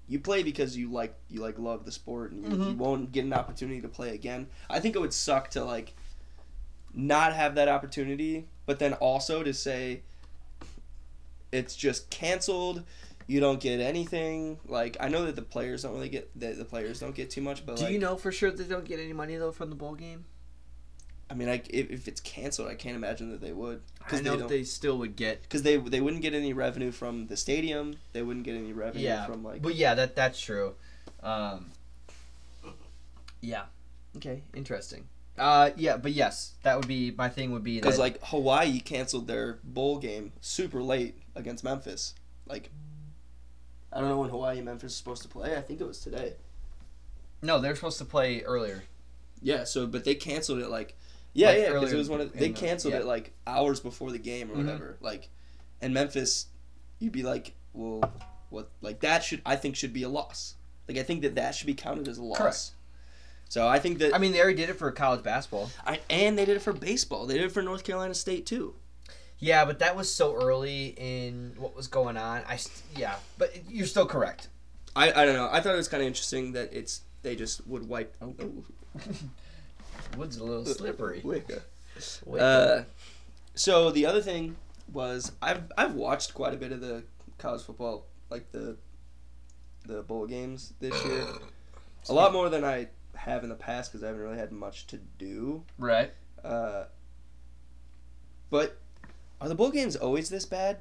[0.08, 2.78] You play because you like you like love the sport, and you, you Mhm.
[2.78, 4.48] won't get an opportunity to play again.
[4.70, 5.94] I think it would suck to like
[6.94, 10.02] not have that opportunity, but then also to say
[11.52, 12.84] it's just canceled.
[13.28, 14.60] You don't get anything.
[14.68, 17.41] Like I know that the players don't really get that the players don't get too
[17.41, 19.70] much, but do like, you know for sure they don't get any money though from
[19.70, 20.26] the bowl game?
[21.29, 24.21] I mean, I, if, if it's canceled, I can't imagine that they would I know
[24.21, 24.49] they they, don't.
[24.49, 25.41] they still would get.
[25.41, 27.97] because they they wouldn't get any revenue from the stadium.
[28.13, 30.75] They wouldn't get any revenue Yeah, from like But yeah, that that's true.
[31.23, 31.71] Um,
[33.41, 33.63] yeah.
[34.17, 34.43] Okay.
[34.53, 35.07] Interesting.
[35.38, 37.51] Uh, yeah, but yes, that would be my thing.
[37.51, 42.13] Would be because like Hawaii canceled their bowl game super late against Memphis.
[42.47, 42.69] Like
[43.91, 45.57] I don't know when Hawaii and Memphis is supposed to play.
[45.57, 46.33] I think it was today.
[47.41, 48.83] no, they're supposed to play earlier.
[49.41, 49.63] Yeah.
[49.65, 50.95] So but they canceled it like
[51.38, 53.02] Yeah, Like yeah, because it was one of they the- canceled yeah.
[53.02, 54.65] it like hours before the game or Mhm.
[54.65, 54.98] whatever.
[55.02, 55.30] Like,
[55.82, 56.48] and Memphis,
[56.98, 58.02] you'd be like, well,
[58.50, 58.69] what?
[58.82, 60.56] Like that should I think should be a loss.
[60.88, 62.38] Like I think that that should be counted as a loss.
[62.38, 62.71] Correct.
[63.50, 65.69] So I think that I mean, they already did it for college basketball.
[65.86, 67.26] I and they did it for baseball.
[67.28, 68.76] They did it for North Carolina State too.
[69.38, 72.43] Yeah, but that was so early in what was going on.
[72.48, 72.58] I
[72.95, 74.48] yeah, but you're still correct.
[74.95, 75.50] I, I don't know.
[75.52, 78.15] I thought it was kind of interesting that it's they just would wipe.
[78.21, 78.34] Oh,
[80.18, 81.22] Wood's a little slippery.
[81.24, 81.62] Wicca.
[82.26, 82.84] Wait, Uh,
[83.56, 84.56] so the other thing
[84.91, 87.04] was I've I've watched quite a bit of the
[87.38, 88.78] college football like the
[89.86, 91.26] the bowl games this year.
[92.10, 94.88] A lot more than I have in the past because I haven't really had much
[94.88, 95.63] to do.
[95.78, 96.12] right.
[96.44, 96.86] Uh,
[98.50, 98.78] but
[99.41, 100.78] are the bowl games always this bad?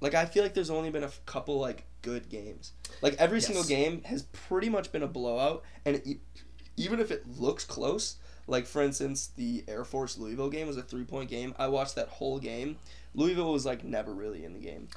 [0.00, 2.72] Like I feel like there's only been a f- couple like good games.
[3.02, 6.18] Like every single game has pretty much been a blowout, and it,
[6.76, 8.16] even if it looks close,
[8.48, 11.54] like for instance the Air Force Louisville game was a three point game.
[11.58, 12.78] I watched that whole game.
[13.14, 14.88] Louisville was like never really in the game.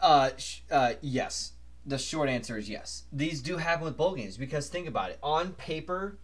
[0.00, 1.52] Uh, sh- uh, yes.
[1.84, 3.04] The short answer is yes.
[3.12, 5.18] These do happen with bowl games because think about it.
[5.22, 6.18] On paper,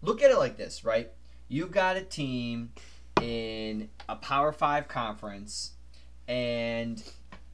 [0.00, 1.10] look at it like this, right?
[1.48, 2.72] You've got a team
[3.20, 5.72] in a Power Five conference,
[6.26, 7.02] and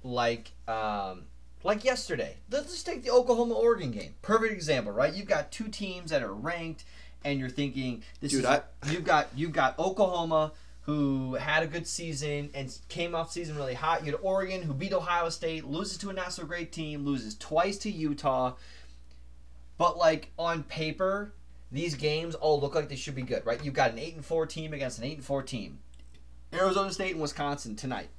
[0.04, 1.24] like um,
[1.64, 4.14] like yesterday, let's just take the Oklahoma Oregon game.
[4.22, 5.12] Perfect example, right?
[5.12, 6.84] You've got two teams that are ranked,
[7.24, 11.66] and you're thinking this Dude, is I- you've got you've got Oklahoma who had a
[11.66, 14.04] good season and came off season really hot.
[14.04, 17.34] You had Oregon who beat Ohio State, loses to a not so great team, loses
[17.36, 18.54] twice to Utah.
[19.78, 21.32] But like on paper,
[21.72, 23.64] these games all look like they should be good, right?
[23.64, 25.78] You've got an eight and four team against an eight and four team.
[26.52, 28.10] Arizona State and Wisconsin tonight.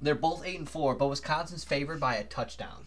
[0.00, 2.86] They're both eight and four, but Wisconsin's favored by a touchdown.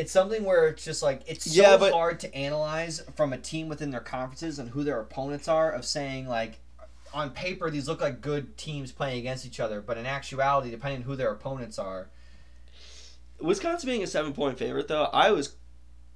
[0.00, 3.38] It's something where it's just like it's so Yeah, but- hard to analyze from a
[3.38, 5.70] team within their conferences and who their opponents are.
[5.70, 6.58] Of saying like,
[7.12, 11.00] on paper these look like good teams playing against each other, but in actuality, depending
[11.00, 12.08] on who their opponents are,
[13.40, 15.56] Wisconsin being a seven point favorite though, I was,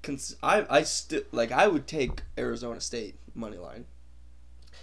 [0.03, 3.85] cons- I I still like I would take Arizona State money line.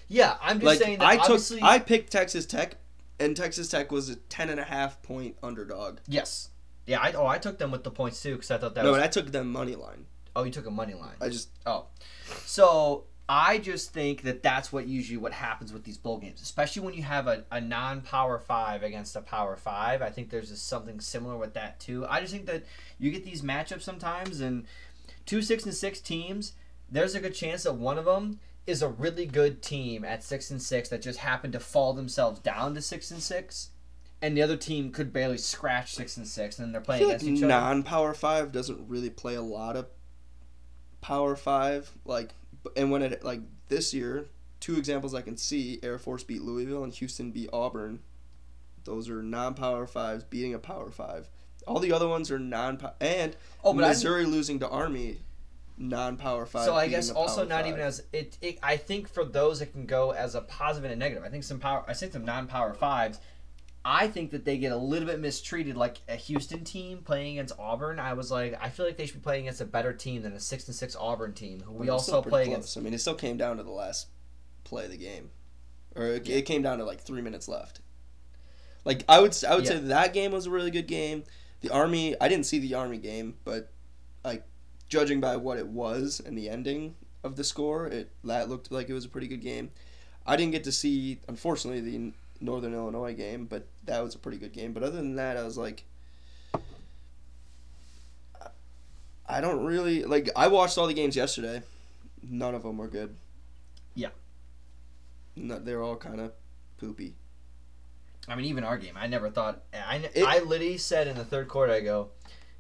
[0.08, 2.76] yeah, I'm just like saying that I took I picked Texas Tech,
[3.20, 6.00] and Texas Tech was a ten and a half point underdog.
[6.08, 6.50] yes,
[6.86, 8.92] yeah, I oh I took them with the points too because I thought that no,
[8.92, 10.06] was and I took them money line.
[10.36, 11.16] oh you took a money line.
[11.20, 11.88] I just oh,
[12.46, 16.82] So I just think that that's what usually what happens with these bowl games, especially
[16.82, 20.02] when you have a, a non-power five against a power five.
[20.02, 22.06] I think there's just something similar with that too.
[22.10, 22.66] I just think that
[23.00, 24.66] you get these matchups sometimes, and
[25.26, 26.54] two six and six teams.
[26.90, 30.52] There's a good chance that one of them is a really good team at six
[30.52, 33.70] and six that just happened to fall themselves down to six and six,
[34.22, 37.22] and the other team could barely scratch six and six, and they're playing feel like
[37.22, 37.54] against each other.
[37.54, 39.88] non power five doesn't really play a lot of
[41.02, 41.92] power five.
[42.06, 42.34] Like,
[42.76, 44.28] and when it like this year,
[44.60, 48.00] two examples I can see: Air Force beat Louisville and Houston beat Auburn.
[48.84, 51.28] Those are non power fives beating a power five.
[51.68, 55.20] All the other ones are non power and Oh, but Missouri losing to Army,
[55.78, 56.66] non power five.
[56.66, 57.68] So I guess also not Five.
[57.68, 58.60] even as it, it.
[58.64, 61.24] I think for those it can go as a positive and a negative.
[61.24, 61.84] I think some power.
[61.88, 63.20] I think some non-power fives.
[63.84, 67.58] I think that they get a little bit mistreated, like a Houston team playing against
[67.58, 68.00] Auburn.
[68.00, 70.34] I was like, I feel like they should be playing against a better team than
[70.34, 72.48] a six and six Auburn team, who we was also play close.
[72.48, 72.78] against.
[72.78, 74.08] I mean, it still came down to the last
[74.64, 75.32] play of the game,
[75.96, 77.82] or it, it came down to like three minutes left.
[78.86, 81.24] Like I would, I would say that game was a really good game.
[81.62, 83.72] The Army, I didn't see the Army game, but
[84.24, 84.44] like
[84.90, 88.90] judging by what it was and the ending of the score, it that looked like
[88.90, 89.72] it was a pretty good game.
[90.26, 94.38] I didn't get to see, unfortunately, the Northern Illinois game, but that was a pretty
[94.38, 94.74] good game.
[94.74, 95.84] But other than that, I was like.
[99.28, 100.30] I don't really like.
[100.36, 101.62] I watched all the games yesterday.
[102.22, 103.16] None of them were good.
[103.96, 104.10] Yeah.
[105.36, 106.34] No, they're all kind of
[106.78, 107.16] poopy.
[108.28, 109.62] I mean, even our game, I never thought.
[109.74, 112.10] I, It- I literally said in the third quarter, I go,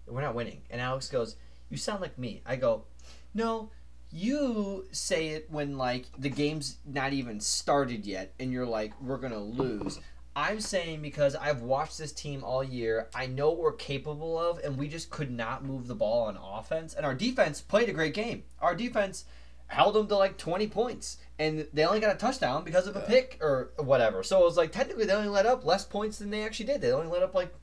[0.08, 1.36] "We're not winning," and Alex goes,
[1.70, 2.86] "You sound like me." I go,
[3.34, 3.70] "No,
[4.12, 9.18] you say it when like the game's not even started yet, and you're like, we're
[9.18, 10.00] gonna lose."
[10.34, 14.60] I'm saying because I've watched this team all year, I know what we're capable of,
[14.60, 16.94] and we just could not move the ball on offense.
[16.94, 18.44] And our defense played a great game.
[18.62, 19.26] Our defense
[19.68, 23.02] held them to like 20 points, and they only got a touchdown because of a
[23.02, 24.24] pick or whatever.
[24.24, 26.80] So it was like technically they only let up less points than they actually did.
[26.80, 27.54] They only let up like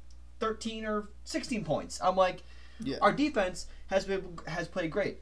[0.40, 1.98] 13 or 16 points.
[2.02, 2.42] I'm like,
[2.80, 2.98] Yeah.
[3.00, 5.20] our defense has been has played great.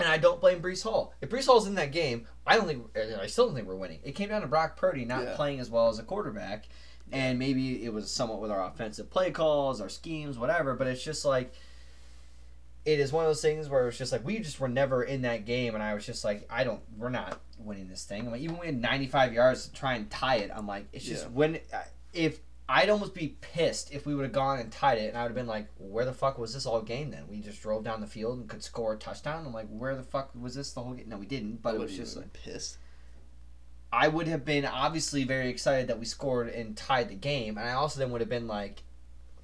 [0.00, 1.14] And I don't blame Breece Hall.
[1.20, 2.84] If Breece Hall's in that game, I don't think
[3.20, 4.00] I still don't think we're winning.
[4.04, 5.36] It came down to Brock Purdy not Yeah.
[5.36, 6.68] playing as well as a quarterback,
[7.12, 10.74] and maybe it was somewhat with our offensive play calls, our schemes, whatever.
[10.74, 11.52] But it's just like
[12.86, 15.22] it is one of those things where it's just like we just were never in
[15.22, 18.22] that game, and I was just like, I don't, we're not winning this thing.
[18.22, 20.86] I'm like, even when we had 95 yards to try and tie it, I'm like,
[20.92, 21.30] it's just Yeah.
[21.30, 21.82] when uh,
[22.14, 25.22] if I'd almost be pissed if we would have gone and tied it, and I
[25.22, 27.24] would have been like, where the fuck was this all game then?
[27.28, 29.44] We just drove down the field and could score a touchdown.
[29.44, 31.08] I'm like, where the fuck was this the whole game?
[31.08, 32.32] No, we didn't, but it was just like.
[32.32, 32.78] pissed.
[33.92, 37.68] I would have been obviously very excited that we scored and tied the game, and
[37.68, 38.84] I also then would have been like,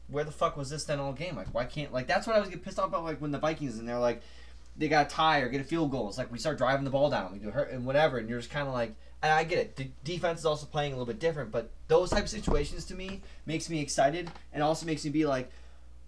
[0.06, 1.34] "Where the fuck was this then all game?
[1.34, 3.40] Like, why can't like that's what I was getting pissed off about like when the
[3.40, 4.22] Vikings and they're like,
[4.76, 6.08] they got a tie or get a field goal.
[6.08, 8.38] It's like we start driving the ball down, we do hurt and whatever, and you're
[8.38, 9.76] just kind of like, and I get it.
[9.76, 12.94] The defense is also playing a little bit different, but those type of situations to
[12.94, 15.50] me makes me excited and also makes me be like,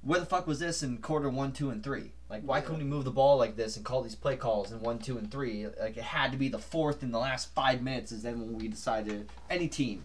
[0.02, 2.12] where the fuck was this in quarter one, two, and three?
[2.30, 4.80] Like, why couldn't we move the ball like this and call these play calls in
[4.80, 5.66] one, two, and three?
[5.66, 8.58] Like, it had to be the fourth in the last five minutes is then when
[8.58, 10.04] we decided any team,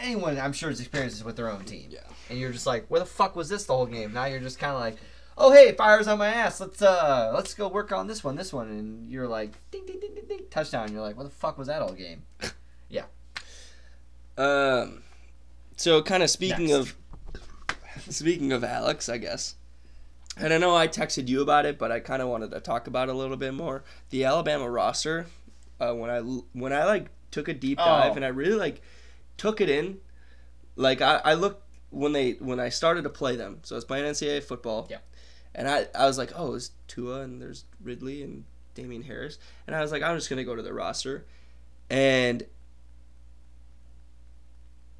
[0.00, 1.88] anyone I'm sure has experienced this with their own team.
[1.90, 2.00] Yeah.
[2.30, 4.12] And you're just like, where the fuck was this the whole game?
[4.12, 4.96] Now you're just kind of like,
[5.38, 6.60] oh hey, fire's on my ass.
[6.60, 10.00] Let's uh, let's go work on this one, this one, and you're like, ding, ding,
[10.00, 10.92] ding, ding, ding, touchdown.
[10.92, 12.22] You're like, what the fuck was that all game?
[12.88, 13.02] Yeah.
[14.38, 15.02] Um,
[15.76, 16.94] so kind of speaking Next.
[18.08, 19.56] of speaking of Alex, I guess.
[20.38, 22.86] And I know I texted you about it, but I kind of wanted to talk
[22.86, 23.84] about it a little bit more.
[24.10, 25.26] The Alabama roster,
[25.80, 28.16] uh, when I when I like took a deep dive Oh.
[28.16, 28.82] and I really like
[29.38, 29.98] took it in,
[30.76, 33.60] like I, I looked when they when I started to play them.
[33.62, 34.86] So I was playing NCAA football.
[34.90, 34.98] Yeah.
[35.56, 39.74] And I I was like, oh, it's Tua and there's Ridley and Damien Harris, and
[39.74, 41.24] I was like, I'm just gonna go to the roster,
[41.90, 42.44] and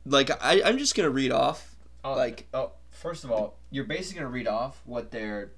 [0.05, 4.21] like I I'm just gonna read off Oh, Like- oh, first of all, you're basically
[4.21, 5.51] gonna read off what their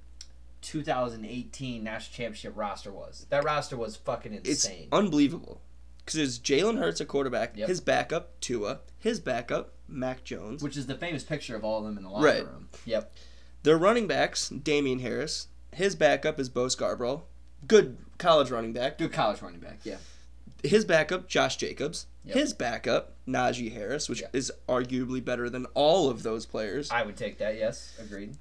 [0.63, 3.27] 2018 national championship roster was.
[3.29, 4.89] That roster was fucking it's insane.
[4.91, 5.61] unbelievable
[5.99, 7.69] because it's Jalen Hurts at quarterback, Yep.
[7.69, 11.85] his backup Tua, his backup Mac Jones, which is the famous picture of all of
[11.85, 12.45] them in the locker Right.
[12.47, 12.71] room.
[12.87, 13.13] Yep.
[13.69, 17.25] Their running backs Damien Harris, his backup is Bo Scarborough,
[17.67, 19.81] good college running back, Good college running back.
[19.85, 19.99] Yeah.
[20.65, 22.35] his backup Josh Jacobs, Yep.
[22.35, 26.91] his backup Najee Harris, which is arguably better than all of those players.
[26.91, 27.59] I would take that.
[27.59, 27.93] Yes.
[28.01, 28.39] Agreed.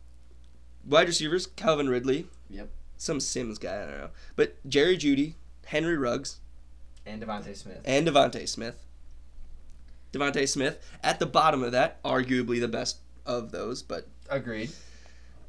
[0.88, 2.70] Wide receivers Calvin Ridley, Yep.
[2.96, 5.34] some Sims guy I don't know, but Jerry Jeudy,
[5.66, 6.40] Henry Ruggs,
[7.06, 7.82] And DeVonta Smith.
[7.84, 8.82] and DeVonta Smith.
[10.14, 14.72] DeVonta Smith at the bottom of that, arguably the best of those, but Agreed.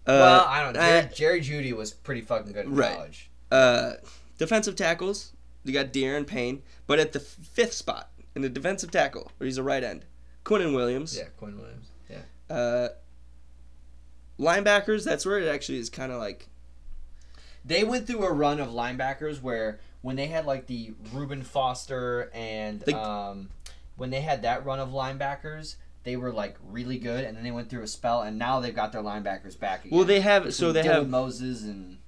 [0.08, 0.80] Uh, well, I don't know.
[0.80, 2.94] Jerry, eh, Jerry Jeudy was pretty fucking good in Right.
[2.96, 3.30] college.
[3.50, 3.92] uh,
[4.38, 5.32] defensive tackles,
[5.64, 9.58] you got Da'Ron Payne, but at the fifth spot in the defensive tackle, where he's
[9.58, 10.04] a right end,
[10.44, 11.16] Quinnen Williams.
[11.16, 11.88] Yeah, Quinn Williams.
[12.08, 12.54] Yeah.
[12.54, 12.88] Uh,
[14.38, 16.48] linebackers, that's where it actually is kind of like
[17.64, 22.30] They went through a run of linebackers where when they had like the Reuben Foster
[22.32, 23.50] and The- um,
[23.96, 27.50] when they had that run of linebackers, they were like really good, and then they
[27.50, 29.96] went through a spell, and now they've got their linebackers back again.
[29.96, 31.98] well, they have so they Dylan have Moses and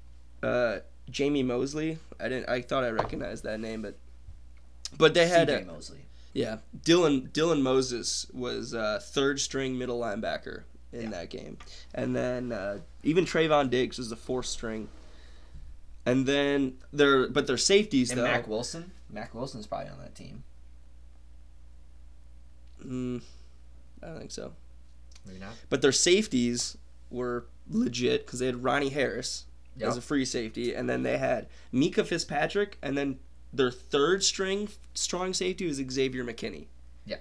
[0.42, 0.78] uh,
[1.10, 1.98] Jamey Mosley.
[2.18, 2.48] I didn't.
[2.48, 3.96] I thought I recognized that name, but
[4.96, 6.00] but they had uh, Mosley.
[6.32, 11.10] yeah Dylan Dylan Moses was uh, third string middle linebacker in Yeah.
[11.10, 11.58] that game,
[11.94, 14.88] and then uh, even Trevon Diggs was the fourth string.
[16.06, 18.24] And then their but their safeties And though.
[18.24, 18.90] Mack Wilson.
[19.10, 20.44] Mack Wilson's probably on that team.
[22.84, 23.22] Mm,
[24.02, 24.52] I don't think so.
[25.26, 25.52] Maybe not.
[25.68, 26.76] But their safeties
[27.10, 29.44] were legit because they had Ronnie Harris
[29.76, 29.88] Yep.
[29.88, 33.18] as a free safety, and then they had Minkah Fitzpatrick, and then
[33.52, 36.66] their third string strong safety was Xavier McKinney.
[37.06, 37.18] Yeah.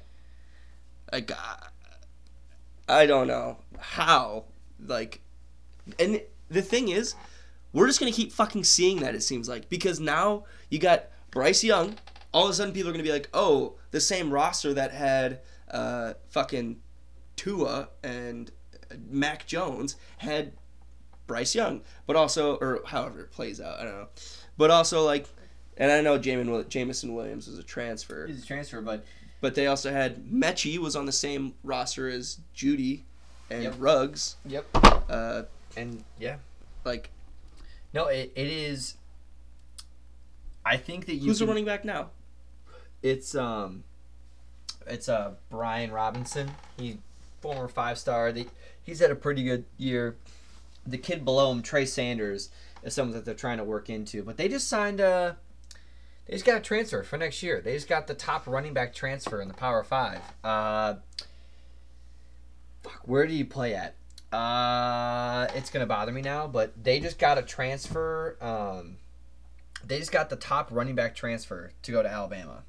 [1.12, 1.68] Like, I,
[2.88, 4.46] I don't know how.
[4.84, 5.22] Like,
[6.00, 7.16] and the thing is,
[7.72, 9.14] we're just gonna keep fucking seeing that.
[9.16, 11.96] It seems like because now you got Bryce Young.
[12.34, 15.42] All of a sudden, people are gonna be like, "Oh, the same roster that had
[15.72, 16.78] uh, fucking
[17.36, 18.52] Tua and
[19.10, 20.54] Mac Jones had
[21.28, 24.08] Bryce Young, but also, or however it plays out, I don't know.
[24.58, 25.28] But also, like,
[25.78, 29.06] and I know Jamin, Jameson Williams was a transfer, He's a transfer, but
[29.42, 33.04] but they also had Metchie was on the same roster as Jeudy
[33.50, 33.76] and Yep.
[33.78, 34.36] Ruggs.
[34.46, 34.66] yep.
[35.10, 35.44] Uh,
[35.78, 36.38] And yeah,
[36.84, 37.10] like,
[37.94, 38.96] no, it, it is.
[40.66, 41.28] I think that you.
[41.28, 42.10] who's the running back now?
[43.02, 43.84] It's um,
[44.90, 46.52] it's uh Brian Robinson.
[46.78, 47.00] He
[47.42, 48.34] former five star.
[48.84, 50.16] He's had a pretty good year.
[50.86, 52.50] The kid below him, Trey Sanders,
[52.84, 54.24] is someone that they're trying to work into.
[54.24, 55.38] But they just signed a.
[56.26, 57.60] They just got a transfer for next year.
[57.62, 60.22] They just got the top running back transfer in the Power Five.
[60.44, 60.96] Uh,
[62.84, 63.96] fuck, where do you play at?
[64.32, 68.38] Uh, it's gonna bother me now, but they just got a transfer.
[68.42, 68.98] Um,
[69.84, 72.64] they just got the top running back transfer to go to Alabama.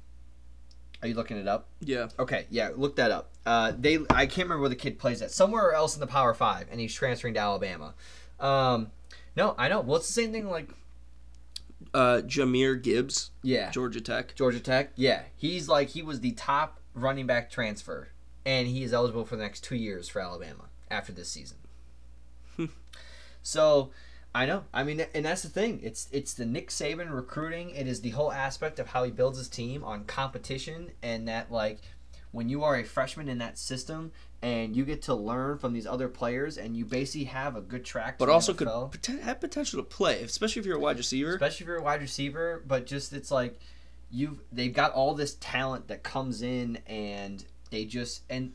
[1.01, 1.67] Are you looking it up?
[1.79, 3.31] Yeah, Okay, yeah, look that up.
[3.45, 5.31] Uh, they I can't remember where the kid plays at.
[5.31, 7.93] Somewhere else in the Power Five, and he's transferring to Alabama.
[8.39, 8.91] Um,
[9.35, 9.79] No, I know.
[9.81, 10.47] Well, it's the same thing.
[10.49, 10.69] Like,
[11.93, 14.35] Uh, Jahmyr Gibbs, yeah, Georgia Tech.
[14.35, 14.91] Georgia Tech.
[14.95, 18.09] Yeah, he's like he was the top running back transfer,
[18.45, 21.57] and he is eligible for the next two years for Alabama after this season.
[23.41, 23.89] so,
[24.33, 24.63] I know.
[24.73, 25.81] I mean, and that's the thing.
[25.83, 27.71] It's it's the Nick Saban recruiting.
[27.71, 31.51] It is the whole aspect of how he builds his team on competition, and that
[31.51, 31.79] like
[32.31, 34.11] when you are a freshman in that system
[34.41, 37.83] and you get to learn from these other players, and you basically have a good
[37.83, 38.17] track.
[38.17, 38.93] But also could NFL.
[38.93, 41.33] poten- have potential to play, especially if you're a wide receiver.
[41.33, 42.63] especially if you're a wide receiver.
[42.65, 43.59] But just it's like
[44.09, 48.53] you've they've got all this talent that comes in, and they just and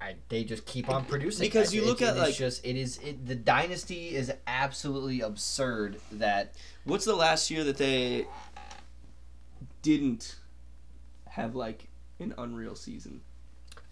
[0.00, 1.46] I, they just keep on producing.
[1.46, 4.32] Because I- you it- look at, it like- just it is it, the dynasty is
[4.46, 6.54] absolutely absurd that
[6.84, 8.26] What's the last year that they
[9.82, 10.36] didn't
[11.30, 13.20] have like an unreal season?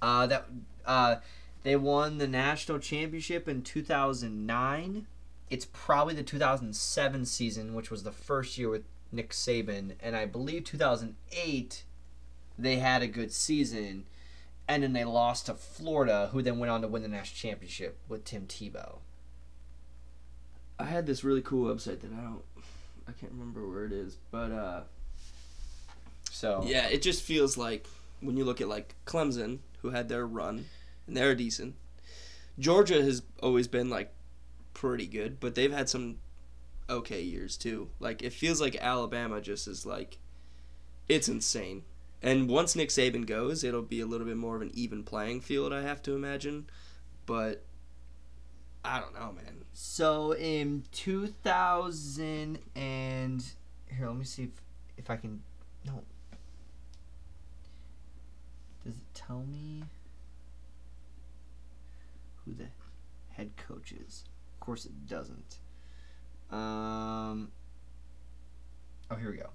[0.01, 0.47] uh that
[0.87, 1.17] uh
[1.65, 5.07] they won the national championship in 2009
[5.51, 10.25] it's probably the 2007 season which was the first year with Nick Saban and I
[10.27, 11.83] believe 2008
[12.57, 14.05] they had a good season
[14.69, 17.99] and then they lost to Florida who then went on to win the national championship
[18.09, 18.99] with Tim Tebow
[20.79, 22.43] I had this really cool website that I don't,
[23.09, 24.83] I can't remember where it is, but uh,
[26.31, 27.87] so yeah, it just feels like
[28.21, 30.67] when you look at like Clemson, who had their run,
[31.07, 31.75] and they're decent.
[32.59, 34.13] Georgia has always been like
[34.73, 36.19] pretty good, but they've had some
[36.89, 37.91] okay years too.
[37.99, 40.19] Like it feels like Alabama just is like,
[41.09, 41.83] it's insane.
[42.23, 45.41] And once Nick Saban goes, it'll be a little bit more of an even playing
[45.41, 46.69] field, I have to imagine.
[47.27, 47.63] But
[48.85, 49.65] I don't know, man.
[49.73, 53.45] So in 2000 and
[53.97, 54.51] here, let me see if,
[54.97, 55.43] if I can.
[55.87, 56.03] No.
[58.85, 59.85] Does it tell me
[62.45, 62.67] who the
[63.31, 64.25] head coach is?
[64.55, 65.59] Of course, it doesn't.
[66.51, 67.53] Um.
[69.11, 69.51] Oh, here we go.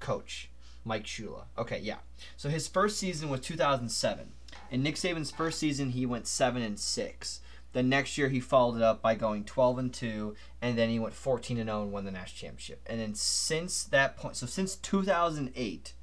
[0.00, 0.48] Coach
[0.84, 1.44] Mike Shula.
[1.56, 1.98] Okay, yeah.
[2.36, 4.32] So his first season was 2007.
[4.70, 7.40] In Nick Saban's first season, he went seven and six.
[7.72, 10.98] The next year he followed it up by going 12 and 2 and then he
[10.98, 12.82] went 14 and 0 and won the national championship.
[12.86, 15.94] And then since that point, so since 2008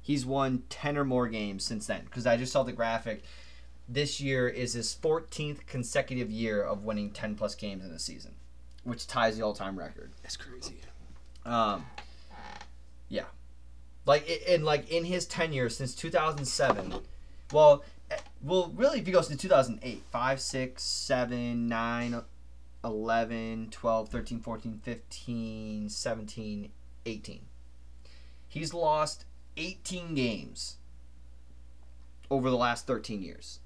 [0.00, 3.22] he's won 10 or more games since then because I just saw the graphic.
[3.88, 8.36] This year is his 14th consecutive year of winning 10 plus games in a season,
[8.84, 10.12] which ties the all-time record.
[10.22, 10.76] That's crazy.
[11.44, 11.86] Um,
[13.08, 13.24] yeah,
[14.10, 16.94] like in like in his tenure since 2007.
[17.52, 22.22] Well, eh, well, really, if he goes to 2008, 5, 6, 7, 9,
[22.82, 26.70] 11, 12, 13, 14, 15, 17,
[27.06, 27.40] 18.
[28.48, 30.78] He's lost 18 games
[32.32, 33.60] over the last 13 years.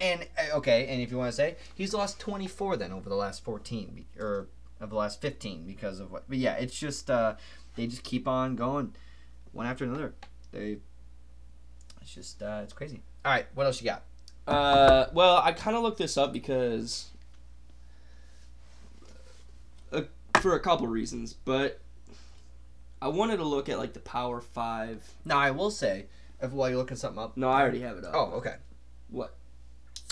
[0.00, 3.14] And eh, okay, and if you want to say he's lost 24 then over the
[3.16, 4.48] last 14 or
[4.80, 6.24] of the last 15 because of what.
[6.26, 7.34] But yeah, it's just uh,
[7.76, 8.94] they just keep on going
[9.52, 10.14] one after another.
[10.52, 10.78] They
[12.00, 13.02] it's just uh, it's crazy.
[13.24, 14.02] All right, what else you got?
[14.46, 17.06] Uh, well, I kind of looked this up because
[19.90, 20.02] uh,
[20.40, 21.80] for a couple reasons, but
[23.00, 25.02] I wanted to look at like the Power Five.
[25.24, 26.06] Now I will say,
[26.42, 27.36] if while you're looking something up.
[27.36, 28.12] No, I already have it up.
[28.14, 28.56] Oh, okay.
[29.08, 29.34] What?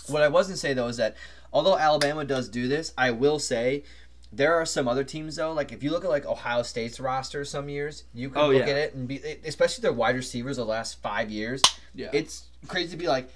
[0.09, 1.17] What I wasn't say though is that
[1.53, 3.85] although Alabama does do this, I will say
[4.33, 5.53] there are some other teams though.
[5.53, 8.67] Like if you look at like Ohio State's roster, some years you can Oh, look
[8.67, 8.73] yeah.
[8.73, 11.63] at it and be, especially their wide receivers the last five years.
[11.95, 12.09] Yeah.
[12.13, 13.29] It's crazy to be like.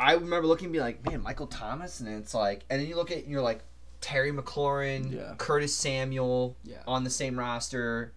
[0.00, 2.94] I remember looking and be like, man, Michael Thomas, and it's like, and then you
[2.94, 3.62] look at and you're like,
[4.00, 5.34] Terry McLaurin, Yeah.
[5.38, 6.82] Curtis Samuel, Yeah.
[6.86, 8.12] on the same roster,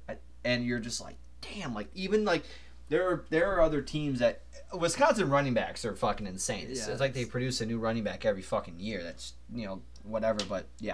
[0.45, 2.43] and you're just like, damn, like even like
[2.89, 4.41] there are there are other teams that
[4.77, 6.67] Wisconsin running backs are fucking insane.
[6.69, 9.01] It's, Yeah, it's like they produce a new running back every fucking year.
[9.01, 10.93] That's you know whatever, but yeah.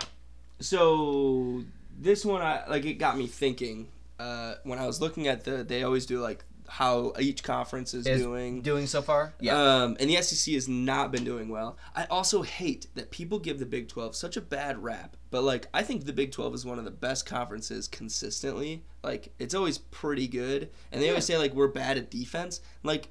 [0.60, 1.64] So
[2.00, 3.90] this one, I like it got me thinking.
[4.20, 8.06] Uh, when I was looking at the, they always do like how each conference is,
[8.06, 8.62] Is doing.
[8.62, 9.84] doing so far, yeah.
[9.84, 11.78] Um, and the SEC has not been doing well.
[11.96, 15.16] I also hate that people give the Big 12 such a bad rap.
[15.30, 18.84] But, like, I think the Big 12 is one of the best conferences consistently.
[19.04, 20.70] Like, it's always pretty good.
[20.92, 22.60] And they always say, like, we're bad at defense.
[22.84, 23.10] Like,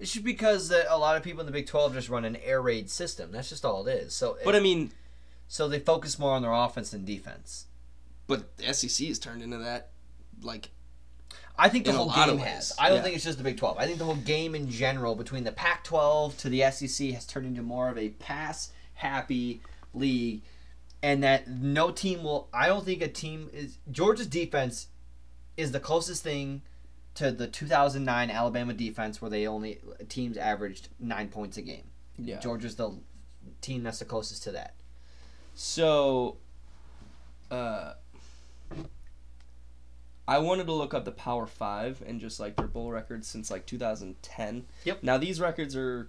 [0.00, 2.60] it's just because a lot of people in the Big Twelve just run an air
[2.62, 3.30] raid system.
[3.32, 4.14] That's just all it is.
[4.14, 4.90] So, but I mean,
[5.48, 7.66] so they focus more on their offense than defense.
[8.26, 9.90] but the SEC has turned into that.
[10.42, 10.70] Like,
[11.58, 12.72] I think the whole game has.
[12.78, 13.02] I don't yeah.
[13.02, 13.78] think it's just the Big 12.
[13.78, 17.26] I think the whole game in general, between the Pac 12 to the SEC, has
[17.26, 20.42] turned into more of a pass happy league.
[21.02, 22.48] And that no team will.
[22.52, 23.78] I don't think a team is.
[23.90, 24.88] Georgia's defense
[25.56, 26.62] is the closest thing
[27.16, 29.80] to the 2009 Alabama defense where they only.
[30.08, 31.84] Teams averaged nine points a game.
[32.18, 32.40] yeah.
[32.40, 32.98] Georgia's the
[33.60, 34.74] team that's the closest to that.
[35.54, 36.36] So,
[37.50, 37.94] uh,
[40.26, 43.50] I wanted to look up the Power Five and just like their bowl records since
[43.50, 44.64] like 2010.
[44.84, 45.02] Yep.
[45.02, 46.08] Now these records are.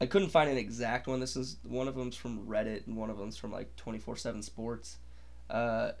[0.00, 1.20] I couldn't find an exact one.
[1.20, 4.96] This is one of them's from Reddit and one of them's from like 24/7 Sports.
[5.48, 5.92] Uh,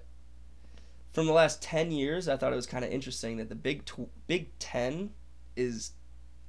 [1.12, 3.84] from the last 10 years, I thought it was kind of interesting that the Big
[3.84, 5.10] tw- Big 10
[5.54, 5.92] is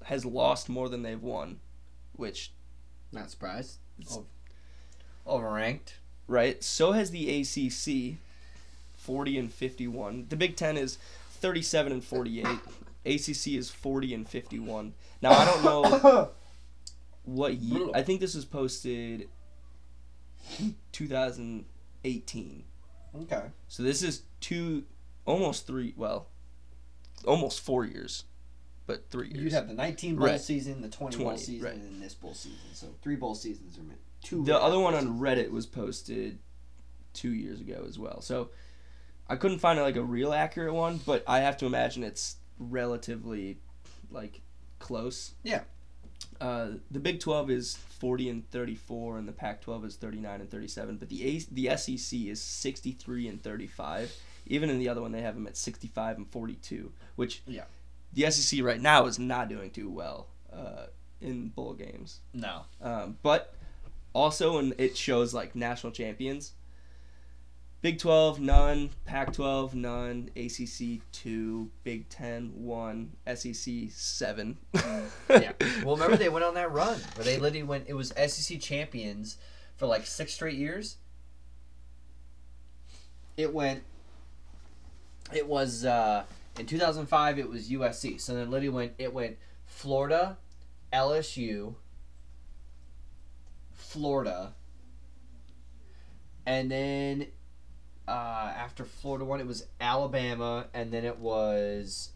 [0.05, 1.59] has lost more than they've won,
[2.13, 2.51] which
[3.11, 3.77] Not surprised.
[3.99, 4.17] It's-
[5.27, 5.93] Overranked.
[6.27, 6.63] right?
[6.63, 8.17] So has the ACC,
[8.97, 10.25] 40 and 51.
[10.29, 10.97] The Big 10 is
[11.39, 12.45] 37 and 48.
[13.05, 14.93] ACC is 40 and 51.
[15.21, 16.29] Now, I don't know
[17.25, 17.89] what year.
[17.93, 19.27] I think this was posted
[20.91, 22.63] 2018.
[23.23, 23.41] Okay.
[23.67, 24.83] So this is two,
[25.25, 26.27] almost three, well,
[27.25, 28.23] almost four years,
[28.87, 29.43] but three years.
[29.43, 30.41] You'd have the 19 bowl Right.
[30.41, 31.73] season, the 20, 20, bowl season, right.
[31.75, 32.57] and then this bowl season.
[32.73, 33.99] So three bowl seasons are meant.
[34.23, 34.43] Two.
[34.43, 36.39] the other one on Reddit was posted
[37.13, 38.21] two years ago as well.
[38.21, 38.49] So
[39.27, 43.57] I couldn't find like a real accurate one, but I have to imagine it's relatively
[44.09, 44.41] like
[44.79, 45.33] close.
[45.43, 45.61] Yeah.
[46.41, 50.19] Uh, the Big Twelve is forty and thirty four, and the Pac twelve is thirty
[50.19, 50.97] nine and thirty seven.
[50.97, 54.13] But the A- the SEC is sixty three and thirty five.
[54.47, 57.43] Even in the other one, they have them at sixty five and forty two, which
[57.47, 57.63] Yeah.
[58.13, 60.87] the SEC right now is not doing too well uh,
[61.21, 62.19] in bowl games.
[62.33, 62.61] No.
[62.81, 63.55] Um, but
[64.13, 66.53] also, when it shows like national champions,
[67.83, 68.91] Big 12, none.
[69.03, 70.29] Pac 12, none.
[70.37, 71.69] ACC, two.
[71.83, 73.11] Big 10, one.
[73.35, 74.57] SEC, seven.
[75.29, 75.51] yeah.
[75.83, 77.89] Well, remember they went on that run where they literally went.
[77.89, 79.37] It was SEC champions
[79.75, 80.95] for like six straight years.
[83.35, 83.83] It went.
[85.33, 86.23] It was uh,
[86.57, 87.37] in 2005.
[87.37, 88.21] It was USC.
[88.21, 88.93] So then literally went.
[88.97, 89.35] It went
[89.65, 90.37] Florida,
[90.93, 91.75] LSU,
[93.93, 94.53] Florida,
[96.45, 97.27] and then
[98.07, 98.11] uh,
[98.57, 102.11] after Florida won, it was Alabama, and then it was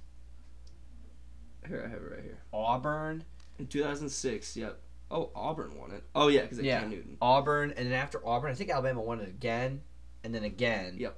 [1.68, 2.40] Here, I have it right here.
[2.52, 3.24] Auburn.
[3.60, 4.80] In 2006, yep.
[5.10, 6.04] Oh, Auburn won it.
[6.16, 6.82] Oh, yeah, because they Yeah.
[6.82, 7.18] Cam Newton.
[7.22, 9.82] Auburn, and then after Auburn, I think Alabama won it again,
[10.24, 10.96] and then again.
[11.00, 11.18] Yep.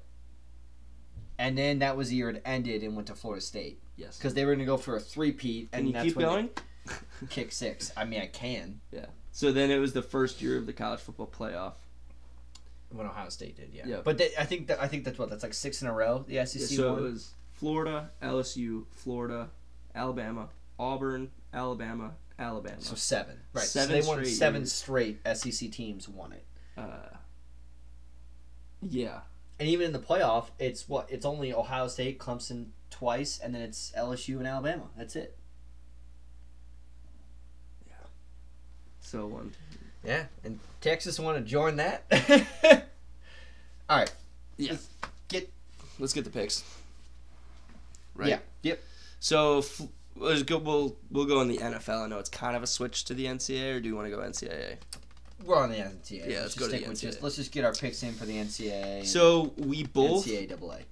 [1.40, 4.18] And then that was the year it ended and went to Florida State Yes.
[4.18, 6.26] because they were going to go for a three-peat, Can and you that's keep when
[6.26, 6.50] going?
[7.30, 7.92] kick six.
[7.96, 8.82] I mean, I can.
[8.92, 9.06] yeah.
[9.32, 11.74] So then it was the first year of the college football playoff.
[12.92, 13.84] When Ohio State did, yeah.
[13.86, 13.98] Yeah.
[14.04, 16.26] But they, I think that I think that's what that's like six in a row.
[16.28, 17.00] The SEC Yeah, so won.
[17.00, 19.50] it was Florida, LSU, Florida,
[19.94, 20.50] Alabama,
[20.80, 22.82] Auburn, Alabama, Alabama.
[22.82, 23.38] so seven.
[23.54, 23.64] Right.
[23.66, 24.72] Seven so they won straight seven years.
[24.74, 26.46] straight SEC teams won it.
[26.78, 27.16] Uh,
[28.82, 29.20] yeah.
[29.60, 33.62] And even in the playoff, it's what it's only Ohio State, Clemson twice, and then
[33.62, 34.86] it's LSU and Alabama.
[34.98, 35.38] That's it.
[39.10, 39.52] So one.
[40.06, 42.04] Yeah, and Texas want to join that.
[43.90, 44.14] All right.
[44.56, 44.74] Yeah.
[44.74, 44.88] Let's
[45.30, 45.52] get
[45.98, 46.64] Let's get the picks.
[48.14, 48.30] Right.
[48.30, 48.38] Yeah.
[48.62, 48.84] Yep.
[49.20, 49.82] So f-
[50.16, 50.60] let's go.
[50.60, 52.06] We'll we'll go in the NFL.
[52.06, 54.16] I know it's kind of a switch to the NCAA, or do you want to
[54.16, 54.76] go NCAA?
[55.44, 56.30] We're on the NCAA.
[56.30, 57.02] Yeah, let's go to stick the with NCAA.
[57.02, 59.08] Just, let's just get our picks in for the NCAA.
[59.08, 60.84] So we both NCAA.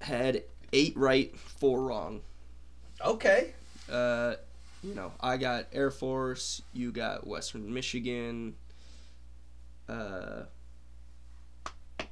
[0.00, 0.42] had
[0.72, 2.20] eight right, four wrong.
[3.00, 3.54] Okay.
[3.88, 4.34] Uh,
[4.84, 6.62] you know, I got Air Force.
[6.72, 8.54] You got Western Michigan.
[9.88, 10.42] Uh,
[11.98, 12.04] I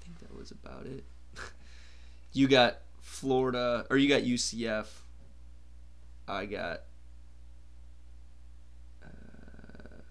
[0.00, 1.04] think that was about it.
[2.32, 4.86] you got Florida, or you got UCF.
[6.28, 6.82] I got.
[9.02, 10.02] Uh,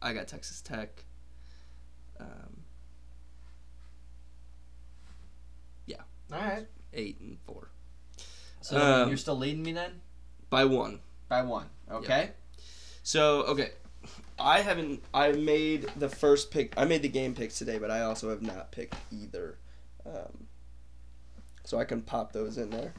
[0.00, 1.04] I got Texas Tech.
[2.20, 2.64] Um,
[6.34, 6.66] All right.
[6.92, 7.68] eight and four
[8.64, 10.00] So Um, you're still leading me then
[10.48, 11.00] by one.
[11.28, 11.66] by one.
[11.90, 12.30] Okay.
[13.02, 13.72] So okay,
[14.38, 15.02] I haven't.
[15.12, 16.72] I made the first pick.
[16.78, 19.58] I made the game picks today, but I also have not picked either.
[20.06, 20.46] Um,
[21.64, 22.94] so I can pop those in there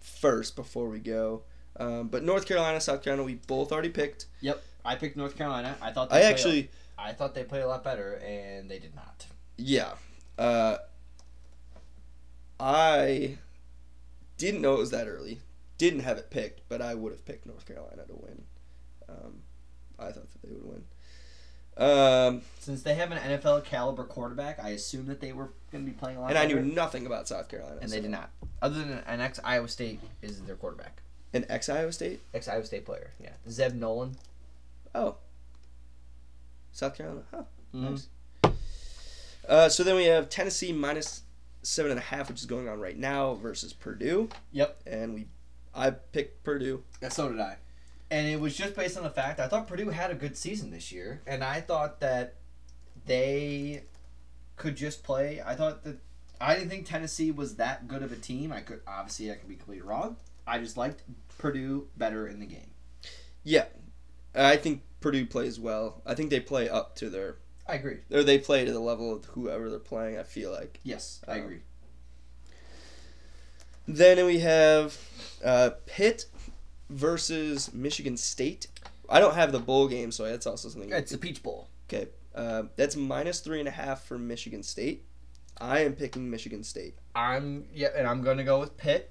[0.00, 1.42] first before we go.
[1.80, 4.26] Um, but North Carolina, South Carolina, we both already picked.
[4.42, 4.62] Yep.
[4.84, 5.74] I picked North Carolina.
[5.80, 6.12] I thought.
[6.12, 8.94] I They played actually, A, I thought they played a lot better, and they did
[8.94, 9.26] not.
[9.56, 9.92] yeah,
[10.38, 10.76] uh,
[12.60, 13.38] I
[14.38, 15.40] didn't know it was that early.
[15.76, 18.42] Didn't have it picked, but I would have picked North Carolina to win.
[19.08, 19.42] Um,
[19.98, 20.84] I thought that they would win.
[21.76, 25.90] Um, Since they have an NFL caliber quarterback, I assume that they were going to
[25.90, 26.30] be playing a lot.
[26.30, 27.78] and I knew nothing about South Carolina.
[27.80, 28.30] and they did not.
[28.60, 31.02] Other than an ex Iowa State is their quarterback.
[31.32, 32.20] An ex Iowa State.
[32.34, 33.10] Ex Iowa State player.
[33.22, 33.30] Yeah.
[33.48, 34.16] Zeb Noland.
[34.94, 35.16] Oh,
[36.72, 37.22] South Carolina.
[37.30, 37.42] Huh.
[37.74, 37.90] Mhm.
[37.90, 38.08] Nice.
[39.48, 41.22] Uh, so then we have Tennessee minus
[41.62, 44.28] seven and a half, which is going on right now, versus Purdue.
[44.52, 44.82] Yep.
[44.86, 45.26] And we,
[45.74, 46.82] I picked Purdue.
[47.02, 47.56] Yeah, so did I.
[48.10, 50.70] and it was just based on the fact I thought Purdue had a good season
[50.70, 52.36] this year, and I thought that
[53.06, 53.84] they
[54.56, 55.40] could just play.
[55.44, 55.98] I thought that
[56.40, 58.52] I didn't think Tennessee was that good of a team.
[58.52, 60.16] I could obviously I could be completely wrong.
[60.46, 61.02] I just liked
[61.38, 62.70] Purdue better in the game.
[63.44, 63.66] Yeah,
[64.34, 66.02] I think Purdue plays well.
[66.06, 67.36] I think they play up to their
[67.68, 67.98] I agree.
[68.10, 70.18] or they play to the level of whoever they're playing.
[70.18, 70.80] I feel like.
[70.82, 71.60] Yes, I Um, agree.
[73.86, 74.98] Then we have
[75.44, 76.26] uh, Pitt
[76.90, 78.66] versus Michigan State.
[79.08, 80.92] I don't have the bowl game, so that's also something.
[80.92, 81.68] It's the Peach Bowl.
[81.88, 85.04] Okay, uh, that's minus three and a half for Michigan State.
[85.60, 86.96] I am picking Michigan State.
[87.14, 89.10] I'm yeah, and I'm gonna go with Pitt,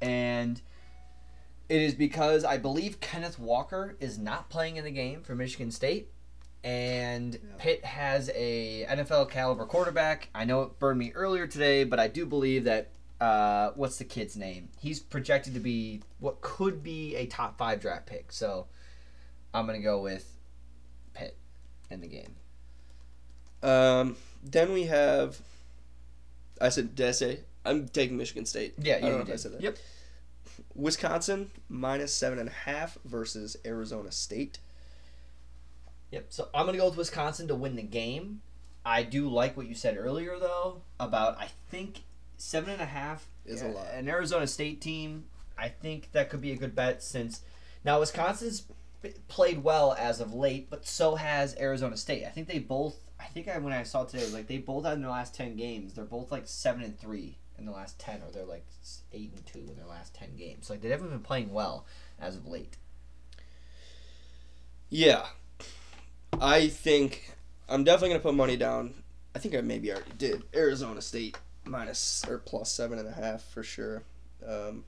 [0.00, 0.60] and
[1.68, 5.70] it is because I believe Kenneth Walker is not playing in the game for Michigan
[5.70, 6.10] State,
[6.66, 10.28] and Pitt has a NFL caliber quarterback.
[10.34, 12.90] I know it burned me earlier today, but I do believe that
[13.20, 14.70] uh, what's the kid's name?
[14.80, 18.32] He's projected to be what could be a top five draft pick.
[18.32, 18.66] So
[19.54, 20.28] I'm gonna go with
[21.14, 21.36] Pitt
[21.88, 22.34] in the game.
[23.62, 25.40] Um, then we have.
[26.60, 27.40] I said, did I say?
[27.64, 28.74] I'm taking Michigan State.
[28.78, 29.40] Yeah, I don't know you if I did.
[29.40, 29.60] said that.
[29.60, 29.76] Yep.
[30.74, 34.58] Wisconsin minus seven and a half versus Arizona State.
[36.10, 36.26] Yep.
[36.30, 38.42] So I'm gonna go with Wisconsin to win the game.
[38.84, 42.02] I do like what you said earlier though about I think
[42.36, 43.88] seven and a half Is a lot.
[43.92, 45.24] An Arizona State team.
[45.58, 47.42] I think that could be a good bet since
[47.84, 48.64] now Wisconsin's
[49.28, 52.24] played well as of late, but so has Arizona State.
[52.24, 52.96] I think they both.
[53.18, 55.56] I think I when I saw today like they both had in their last ten
[55.56, 55.94] games.
[55.94, 58.66] They're both like seven and three in the last ten, or they're like
[59.12, 60.68] eight and two in their last ten games.
[60.70, 61.86] Like they haven't been playing well
[62.20, 62.76] as of late.
[64.88, 65.26] Yeah,
[66.40, 67.36] I think
[67.68, 68.94] I'm definitely gonna put money down.
[69.34, 70.42] I think I maybe already did.
[70.54, 74.02] Arizona State minus or plus seven and a half for sure.
[74.46, 74.84] Um,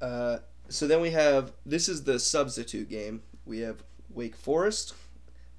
[0.00, 0.38] uh,
[0.68, 3.22] so then we have this is the substitute game.
[3.44, 4.94] We have Wake Forest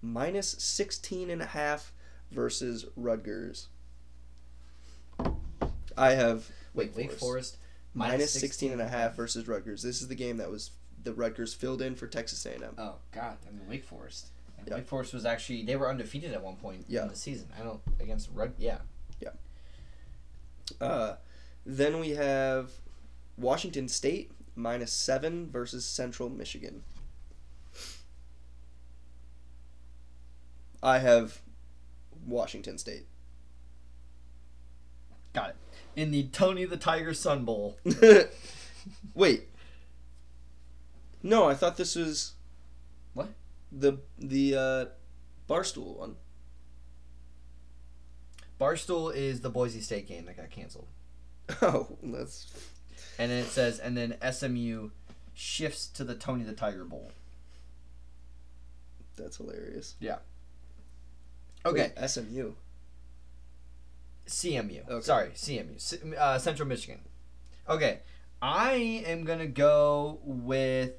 [0.02, 1.94] minus 16 and a half
[2.32, 3.68] versus Rutgers.
[5.98, 7.58] I have Wait, Wake Forest
[7.94, 9.84] minus 16 and a half versus Rutgers.
[9.84, 10.72] This is the game that was
[11.04, 12.62] the Rutgers filled in for Texas A&M.
[12.78, 14.28] Oh God, I mean Wake Forest.
[14.58, 14.76] And Yeah.
[14.76, 17.04] Wake Forest was actually they were undefeated at one point Yeah.
[17.04, 17.48] in the season.
[17.60, 18.54] I don't against Rug.
[18.58, 18.80] Yeah,
[20.80, 21.18] Uh,
[21.66, 22.72] then we have
[23.38, 26.84] Washington State minus 7 versus Central Michigan.
[30.82, 31.42] I have
[32.26, 33.06] Washington State.
[35.34, 35.56] got it.
[35.96, 37.78] In the Tony the Tiger Sun Bowl.
[39.14, 39.50] Wait.
[41.24, 42.34] No, I thought this was
[43.14, 43.30] What?
[43.72, 44.86] The the uh
[45.50, 46.16] Barstool one.
[48.60, 50.88] Barstool is the Boise State game that got canceled,
[51.62, 52.48] Oh, that's
[53.18, 54.90] and then it says, and then SMU
[55.34, 57.12] shifts to the Tony the Tiger Bowl.
[59.18, 59.96] that's hilarious.
[60.00, 60.18] Yeah.
[61.66, 62.54] Okay, Wait, SMU.
[64.28, 64.88] CMU.
[64.90, 65.02] Okay.
[65.06, 65.80] Sorry, CMU.
[65.80, 67.00] C- uh, Central Michigan.
[67.68, 68.00] Okay,
[68.42, 70.94] I am gonna go with.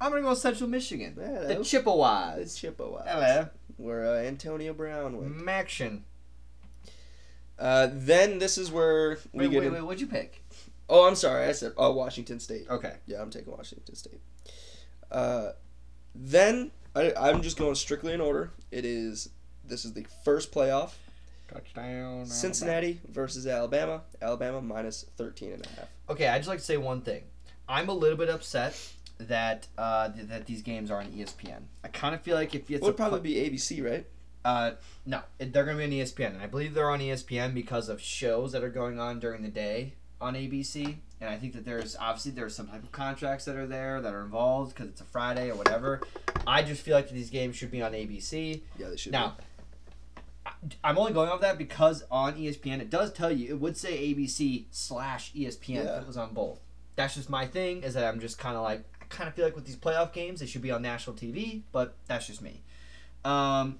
[0.00, 1.14] I'm gonna go with Central Michigan.
[1.16, 2.38] The Chippewas.
[2.38, 3.02] It's Chippewa.
[3.06, 3.48] Hello.
[3.76, 5.36] Where uh, Antonio Brown went.
[5.36, 6.00] MACtion.
[7.58, 9.82] Uh, then this is where we Wait, get wait, in- wait.
[9.82, 10.42] What'd you pick?
[10.88, 11.46] Oh, I'm sorry.
[11.46, 12.66] I said oh Washington State.
[12.68, 12.94] Okay.
[13.06, 14.20] Yeah, I'm taking Washington State.
[15.10, 15.52] Uh,
[16.14, 18.52] then I, I'm just going strictly in order.
[18.70, 19.30] It is
[19.64, 20.92] this is the first playoff.
[21.52, 22.26] Touchdown.
[22.26, 24.02] Cincinnati versus Alabama.
[24.20, 25.88] Alabama minus 13 and a half.
[26.10, 27.22] Okay, I'd just like to say one thing.
[27.68, 28.76] I'm a little bit upset
[29.18, 31.62] that uh, th- that these games are on ESPN.
[31.84, 34.06] I kind of feel like if it's It would probably pl- be ABC, right?
[34.44, 34.72] uh,
[35.04, 38.00] no, they're going to be on ESPN, and I believe they're on ESPN because of
[38.00, 40.96] shows that are going on during the day on ABC.
[41.20, 44.12] And I think that there's obviously there's some type of contracts that are there that
[44.12, 46.02] are involved because it's a Friday or whatever.
[46.46, 48.60] I just feel like these games should be on ABC.
[48.78, 49.12] Yeah, they should.
[49.12, 49.36] Now,
[50.44, 50.52] I-
[50.84, 53.96] I'm only going off that because on ESPN it does tell you it would say
[54.14, 55.96] ABC slash ESPN Yeah.
[55.96, 56.58] if it was on both.
[56.96, 57.82] That's just my thing.
[57.82, 60.40] Is that I'm just kind of like kind of feel like with these playoff games
[60.40, 62.62] they should be on national TV, but that's just me.
[63.24, 63.78] Um,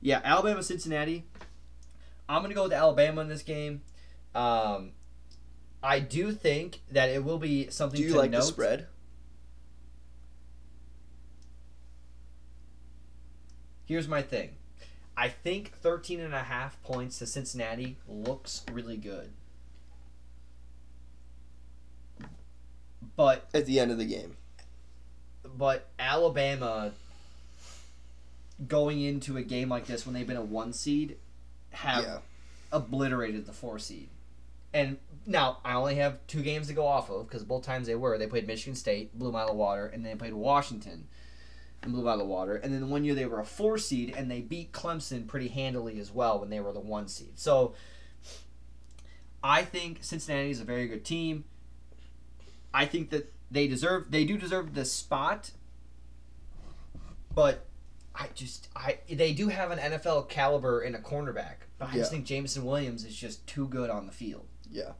[0.00, 1.24] yeah, Alabama Cincinnati.
[2.28, 3.82] I'm gonna go with Alabama in this game.
[4.34, 4.92] Um,
[5.82, 8.00] I do think that it will be something.
[8.00, 8.40] Do you to like note.
[8.40, 8.86] the spread?
[13.84, 14.56] Here's my thing.
[15.16, 19.30] I think 13 and a half points to Cincinnati looks really good.
[23.16, 24.36] But At the end of the game.
[25.56, 26.92] but Alabama
[28.68, 31.16] going into a game like this when they've been a 1 seed
[31.70, 32.18] have yeah.
[32.72, 34.08] obliterated the 4 seed.
[34.72, 37.94] and now I only have two games to go off of because both times they
[37.96, 40.34] were they played Michigan State, blew them out of the water, and then they played
[40.34, 41.08] Washington,
[41.82, 42.54] and blew them out of the water.
[42.54, 45.48] And then the one year they were a four seed and they beat Clemson pretty
[45.48, 47.32] handily as well when they were the one seed.
[47.38, 47.74] So
[49.42, 51.44] I think Cincinnati is a very good team.
[52.76, 55.52] I think that they deserve they do deserve the spot,
[57.34, 57.64] but
[58.14, 62.10] I just I they do have an NFL caliber in a cornerback, but I just
[62.10, 64.46] think Jameson Williams is just too good on the field.
[64.70, 64.92] Yeah.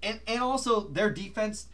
[0.00, 1.66] And and also their defense,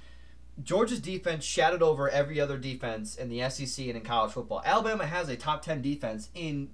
[0.62, 4.62] Georgia's defense shadowed over every other defense in the SEC and in college football.
[4.64, 6.70] Alabama has a top ten defense in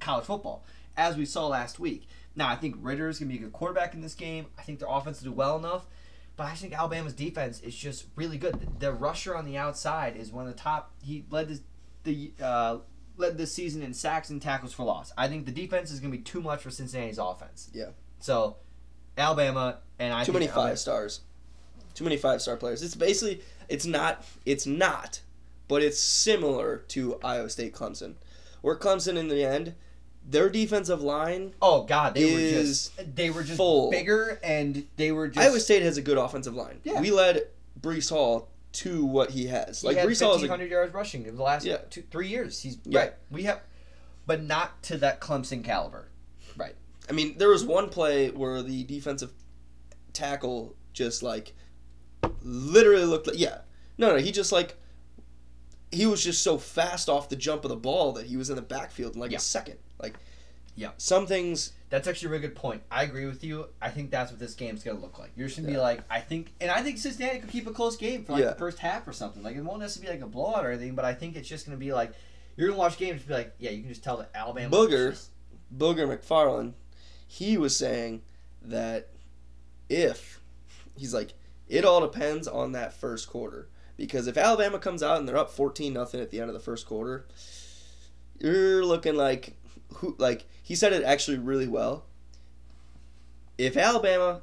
[0.00, 0.64] college football,
[0.96, 2.08] as we saw last week.
[2.34, 4.46] Now I think Ridder is gonna be a good quarterback in this game.
[4.58, 5.86] I think their offense will do well enough.
[6.42, 8.80] But I think Alabama's defense is just really good.
[8.80, 10.90] The rusher on the outside is one of the top.
[11.00, 11.60] He led this,
[12.02, 12.78] the uh,
[13.16, 15.12] led this season in sacks and tackles for loss.
[15.16, 17.70] I think the defense is going to be too much for Cincinnati's offense.
[17.72, 17.90] Yeah.
[18.18, 18.56] So,
[19.16, 21.20] Alabama and I Too many Alabama- five stars.
[21.94, 22.82] Too many five star players.
[22.82, 25.20] It's basically it's not it's not,
[25.68, 28.14] but it's similar to Iowa State Clemson.
[28.62, 29.76] Where Clemson in the end,
[30.28, 33.90] their defensive line Oh God, they were just they were just full.
[33.90, 35.46] bigger and they were just.
[35.46, 36.80] Iowa State has a good offensive line.
[36.84, 37.00] Yeah.
[37.00, 37.42] We led
[37.80, 39.80] Breece Hall to what he has.
[39.82, 41.78] he Like had Breece Hall is 1,500 yards rushing in the last Yeah.
[41.90, 42.60] two, three years.
[42.62, 42.98] He's Yeah.
[43.00, 43.12] right.
[43.30, 43.60] We have,
[44.26, 46.08] but not to that Clemson caliber.
[46.56, 46.74] Right.
[47.10, 49.32] I mean, there was one play where the defensive
[50.12, 51.52] tackle just like
[52.42, 53.58] literally looked like yeah.
[53.98, 54.76] No, no, he just like
[55.90, 58.56] he was just so fast off the jump of the ball that he was in
[58.56, 59.38] the backfield in like Yeah.
[59.38, 59.78] a second.
[60.02, 60.14] Like
[60.74, 60.90] Yeah.
[60.98, 62.82] some things That's actually a really good point.
[62.90, 63.66] I agree with you.
[63.80, 65.30] I think that's what this game's gonna look like.
[65.36, 67.96] You're just gonna be like, I think, and I think Cincinnati could keep a close
[67.98, 68.48] game for like Yeah.
[68.50, 69.42] the first half or something.
[69.42, 71.66] Like it won't necessarily be like a blowout or anything, but I think it's just
[71.66, 72.12] gonna be like
[72.56, 74.74] you're gonna watch games and be like, yeah, you can just tell that Alabama.
[74.74, 75.10] Booger.
[75.10, 75.30] just-
[75.76, 76.72] Booger McFarland,
[77.26, 78.22] he was saying
[78.62, 79.08] that
[79.90, 80.40] if
[80.96, 81.34] he's like
[81.68, 85.50] it all depends on that first quarter because if Alabama comes out and they're up
[85.50, 87.26] 14 nothing at the end of the first quarter,
[88.38, 89.54] you're looking like
[89.98, 92.04] who like he said it actually really well.
[93.58, 94.40] If Alabama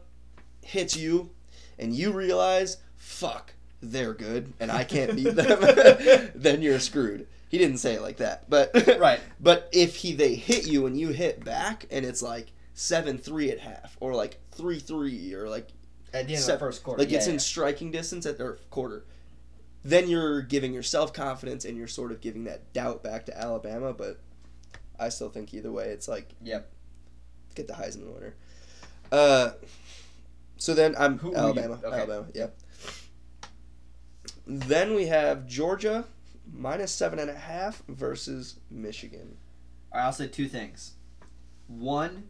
[0.62, 1.32] hits you
[1.78, 5.60] and you realize fuck they're good and I can't beat them,
[6.36, 7.28] then you're screwed.
[7.50, 9.20] He didn't say it like that, but Right.
[9.40, 13.50] But if he they hit you and you hit back and it's like seven three
[13.52, 15.70] at half or like three three or like
[16.14, 17.00] at the end Seven- of the first quarter.
[17.02, 17.34] like yeah, it's yeah.
[17.34, 19.06] in striking distance at their quarter,
[19.84, 23.94] then you're giving yourself confidence and you're sort of giving that doubt back to Alabama.
[23.94, 24.20] But
[25.00, 26.70] I still think either way, it's like Yep.
[27.56, 28.36] get the Heisman winner.
[29.12, 29.52] Uh,
[30.58, 31.34] so then I'm Who?
[31.36, 31.80] Alabama.
[31.84, 31.96] Okay.
[31.96, 32.28] Alabama.
[32.34, 32.58] Yep.
[34.46, 36.06] Then we have Georgia
[36.52, 39.38] minus seven and a half versus Michigan.
[39.92, 40.94] All right, I'll say two things.
[41.68, 42.30] One,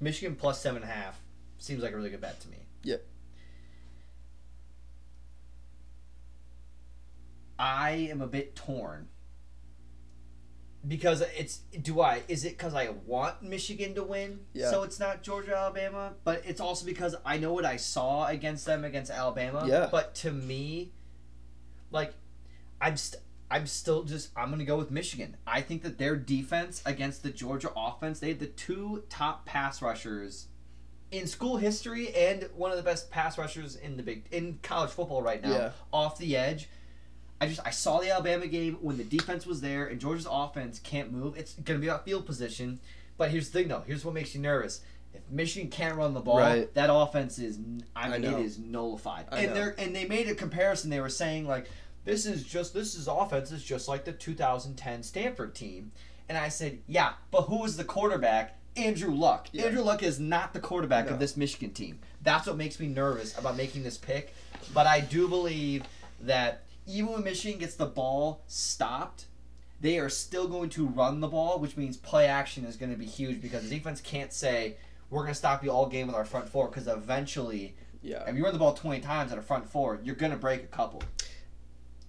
[0.00, 1.20] Michigan plus seven and a half
[1.58, 2.58] seems like a really good bet to me.
[2.82, 3.04] Yep.
[7.58, 9.08] I am a bit torn
[10.86, 14.70] because it's do I is it because I want Michigan to win Yeah.
[14.70, 18.66] so it's not Georgia Alabama but it's also because I know what I saw against
[18.66, 19.88] them against Alabama Yeah.
[19.90, 20.92] but to me
[21.90, 22.12] like
[22.80, 26.82] I'm st- I'm still just I'm gonna go with Michigan I think that their defense
[26.84, 30.48] against the Georgia offense they had the two top pass rushers
[31.10, 34.90] in school history and one of the best pass rushers in the big in college
[34.90, 35.70] football right now Yeah.
[35.92, 36.68] off the edge
[37.44, 40.78] I just I saw the Alabama game when the defense was there and Georgia's offense
[40.78, 41.36] can't move.
[41.36, 42.80] It's gonna be about field position.
[43.16, 43.82] But here's the thing though.
[43.86, 44.80] Here's what makes you nervous.
[45.12, 46.72] If Michigan can't run the ball, Right.
[46.74, 47.58] that offense is
[47.94, 48.38] I I mean know.
[48.38, 49.26] it is nullified.
[49.30, 50.90] I and they're and they made a comparison.
[50.90, 51.68] They were saying like
[52.04, 55.92] this is just this is offense is just like the 2010 Stanford team.
[56.28, 58.58] And I said, yeah, but who was the quarterback?
[58.76, 59.48] Andrew Luck.
[59.52, 59.66] Yeah.
[59.66, 61.12] Andrew Luck is not the quarterback No.
[61.12, 62.00] of this Michigan team.
[62.22, 64.34] That's what makes me nervous about making this pick.
[64.72, 65.84] But I do believe
[66.22, 69.26] that even when Michigan gets the ball stopped,
[69.80, 72.98] they are still going to run the ball, which means play action is going to
[72.98, 74.76] be huge because the defense can't say,
[75.10, 78.24] we're going to stop you all game with our front four because eventually, Yeah.
[78.28, 80.62] if you run the ball 20 times at a front four, you're going to break
[80.62, 81.02] a couple.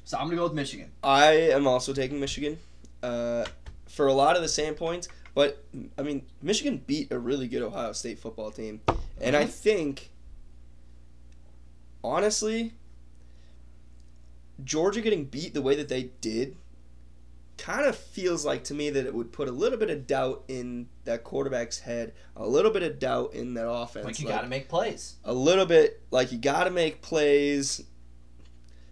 [0.05, 0.91] So I'm going to go with Michigan.
[1.03, 2.57] I am also taking Michigan
[3.03, 3.45] uh,
[3.89, 5.63] for a lot of the same points, but
[5.97, 8.81] I mean, Michigan beat a really good Ohio State football team,
[9.19, 9.49] and I Mhm.
[9.49, 10.11] think,
[12.03, 12.73] honestly,
[14.63, 16.55] Georgia getting beat the way that they did
[17.57, 20.43] kind of feels like to me that it would put a little bit of doubt
[20.47, 24.05] in that quarterback's head, a little bit of doubt in that offense.
[24.05, 25.15] Like you like- got to make plays.
[25.23, 27.81] a little bit like you got to make plays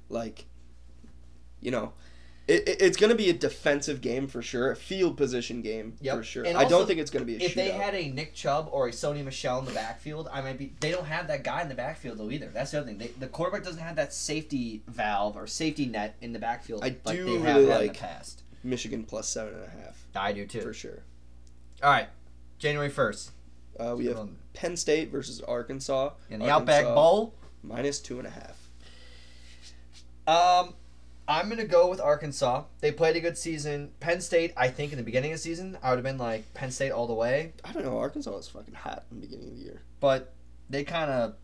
[0.09, 0.45] like
[1.59, 1.93] you know
[2.47, 5.93] It, it- it's going to be a defensive game for sure, a field position game
[6.01, 6.17] Yep.
[6.17, 6.43] for sure.
[6.43, 8.33] And I also, don't think it's going to be a If they had a Nick
[8.33, 10.73] Chubb or a Sony Michel in the backfield, I might be.
[10.81, 12.47] They don't have that guy in the backfield though either.
[12.53, 12.97] That's the other thing.
[12.97, 16.83] They, the quarterback doesn't have that safety valve or safety net in the backfield.
[16.83, 18.41] I do they have really like- past.
[18.65, 20.61] Michigan plus seven and a half I do too.
[20.61, 20.99] for sure.
[21.81, 22.07] All right,
[22.59, 23.31] January first
[23.79, 26.11] Uh, we have Penn State versus Arkansas.
[26.29, 27.33] in the Outback Bowl.
[27.63, 28.57] minus two and a half.
[30.27, 30.73] Um,
[31.27, 32.63] I'm gonna go with Arkansas.
[32.81, 33.91] They played a good season.
[34.01, 36.53] Penn State, I think, in the beginning of the season, I would have been like
[36.53, 37.97] Penn State all the way, I don't know.
[37.97, 39.81] Arkansas was fucking hot in the beginning of the year.
[39.99, 40.33] but
[40.69, 41.35] they kind of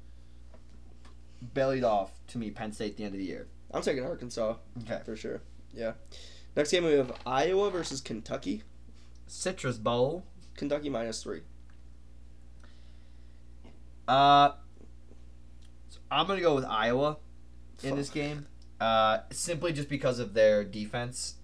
[1.42, 3.48] bellied off to me Penn State at the end of the year.
[3.72, 5.00] I'm taking Arkansas Okay.
[5.06, 5.42] for sure.
[5.74, 5.94] Yeah.
[6.56, 8.64] Next game we have Iowa versus Kentucky.
[9.28, 10.26] Citrus Bowl.
[10.58, 11.42] Kentucky minus three.
[14.08, 14.52] Uh,
[15.90, 17.18] so I'm gonna go with Iowa
[17.84, 18.48] in this game.
[18.80, 21.36] Uh, simply just because of their defense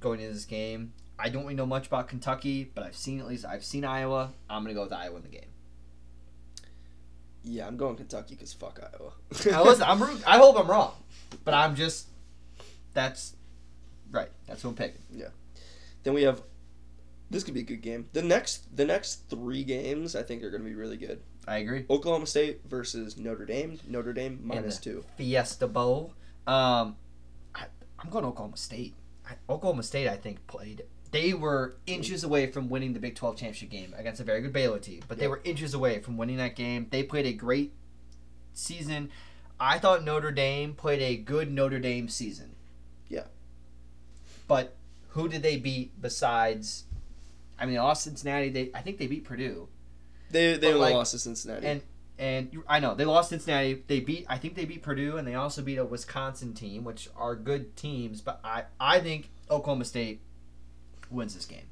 [0.00, 0.92] going into this game.
[1.18, 4.32] I don't really know much about Kentucky, but I've seen at least I've seen Iowa.
[4.48, 5.44] I'm gonna go with Iowa in the game.
[7.44, 9.12] Yeah, I'm going Kentucky because fuck Iowa.
[9.50, 10.92] Now listen, I'm root- I hope I'm wrong,
[11.44, 12.06] but I'm just
[12.92, 13.34] that's
[14.10, 14.28] right.
[14.46, 15.02] That's what I'm picking.
[15.12, 15.28] Yeah.
[16.02, 16.42] Then we have
[17.30, 18.08] this could be a good game.
[18.12, 21.20] The next the next three games I think are going to be really good.
[21.46, 21.86] I agree.
[21.88, 23.78] Oklahoma State versus Notre Dame.
[23.88, 25.04] Notre Dame minus the- two.
[25.16, 26.12] Fiesta Bowl.
[26.50, 26.96] Um,
[27.54, 27.66] I,
[28.00, 28.94] I'm going to Oklahoma State.
[29.24, 30.82] I, Oklahoma State, I think, played.
[31.12, 34.52] They were inches away from winning the Big 12 championship game against a very good
[34.52, 36.86] Baylor team, but they were inches away from winning that game.
[36.90, 37.72] They played a great
[38.52, 39.10] season.
[39.58, 42.54] I thought Notre Dame played a good Notre Dame season.
[43.08, 43.24] Yeah.
[44.48, 44.74] But
[45.10, 46.84] who did they beat besides?
[47.58, 48.48] I mean, they lost Cincinnati.
[48.48, 49.68] They I think they beat Purdue.
[50.30, 51.66] They they only like- lost to Cincinnati.
[51.66, 51.82] and
[52.20, 53.82] and I know they lost Cincinnati.
[53.88, 57.08] They beat I think they beat Purdue and they also beat a Wisconsin team, which
[57.16, 58.20] are good teams.
[58.20, 60.20] But I I think Oklahoma State
[61.10, 61.66] wins this game.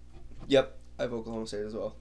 [0.48, 1.94] yep, I have Oklahoma State as well.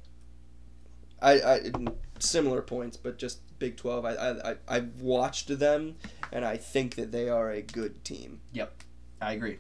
[1.21, 1.71] I, I
[2.19, 4.05] similar points, but just Big Twelve.
[4.05, 5.95] I I I- I've watched them,
[6.31, 8.41] and I think that they are a good team.
[8.53, 8.83] Yep,
[9.21, 9.57] I agree.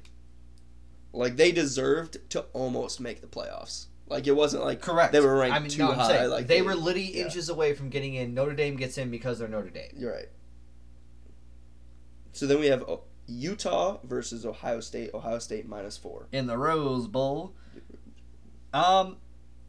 [1.13, 3.87] Like they deserved to almost make the playoffs.
[4.09, 5.11] Like it wasn't like Correct.
[5.11, 6.07] They were ranked I mean, too no, high.
[6.07, 7.25] saying like they, were literally yeah.
[7.25, 8.33] inches away from getting in.
[8.33, 9.91] Notre Dame gets in because they're Notre Dame.
[9.95, 10.29] You're right.
[12.31, 15.11] So then we have oh, Utah versus Ohio State.
[15.13, 16.27] Ohio State minus four.
[16.31, 17.53] in the Rose Bowl.
[18.73, 19.17] Um,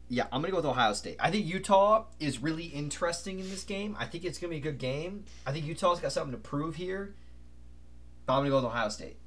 [0.07, 1.17] yeah, I'm gonna go with Ohio State.
[1.19, 3.95] I think Utah is really interesting in this game.
[3.99, 5.25] I think it's gonna be a good game.
[5.45, 7.15] I think Utah's got something to prove here.
[8.25, 9.17] But I'm gonna go with Ohio State.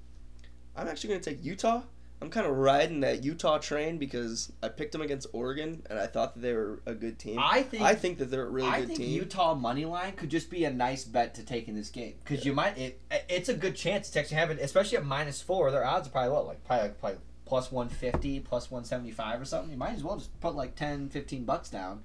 [0.77, 1.83] I'm actually going to take Utah.
[2.23, 6.07] I'm kind of riding that Utah train because I picked them against Oregon and I
[6.07, 7.39] thought that they were a good team.
[7.41, 9.11] I think I think that they're a really I good think team.
[9.11, 12.45] Utah money line could just be a nice bet to take in this game because
[12.45, 13.01] you might it.
[13.29, 15.73] It's a good chance to actually have it, especially at minus four.
[15.73, 19.11] Their odds are probably what like probably like probably plus one fifty, plus one seventy
[19.11, 19.73] five or something.
[19.73, 22.05] You might as well just put like 10, 15 bucks down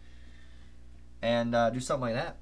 [1.21, 2.37] and uh, do something like that.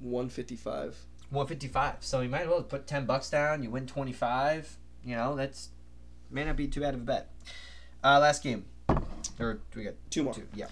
[0.00, 0.96] 155.
[1.30, 1.96] One fifty five.
[2.00, 3.62] So you might as well put ten bucks down.
[3.62, 4.76] You win twenty five.
[5.02, 5.70] You know that's
[6.34, 7.30] may not be too bad of a bet.
[8.02, 8.64] Uh, last game,
[9.38, 10.34] or do we got Two more.
[10.34, 10.46] two?
[10.54, 10.66] Yeah.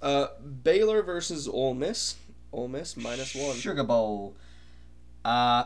[0.00, 0.28] Uh,
[0.62, 2.14] Baylor versus Ole Miss.
[2.52, 3.56] Ole Miss minus one.
[3.56, 4.34] Sugar Bowl.
[5.24, 5.64] Uh,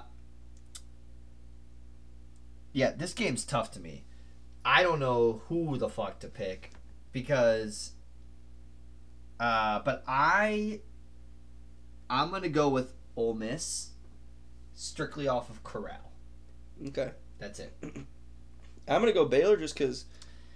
[2.72, 4.04] yeah, this game's tough to me.
[4.64, 6.72] I don't know who the fuck to pick
[7.12, 7.92] because.
[9.38, 10.80] Uh, but I.
[12.08, 13.90] I'm gonna go with Ole Miss,
[14.74, 16.12] strictly off of Corral.
[16.88, 17.10] Okay.
[17.38, 17.72] That's it.
[18.88, 20.04] I'm going to go Baylor just because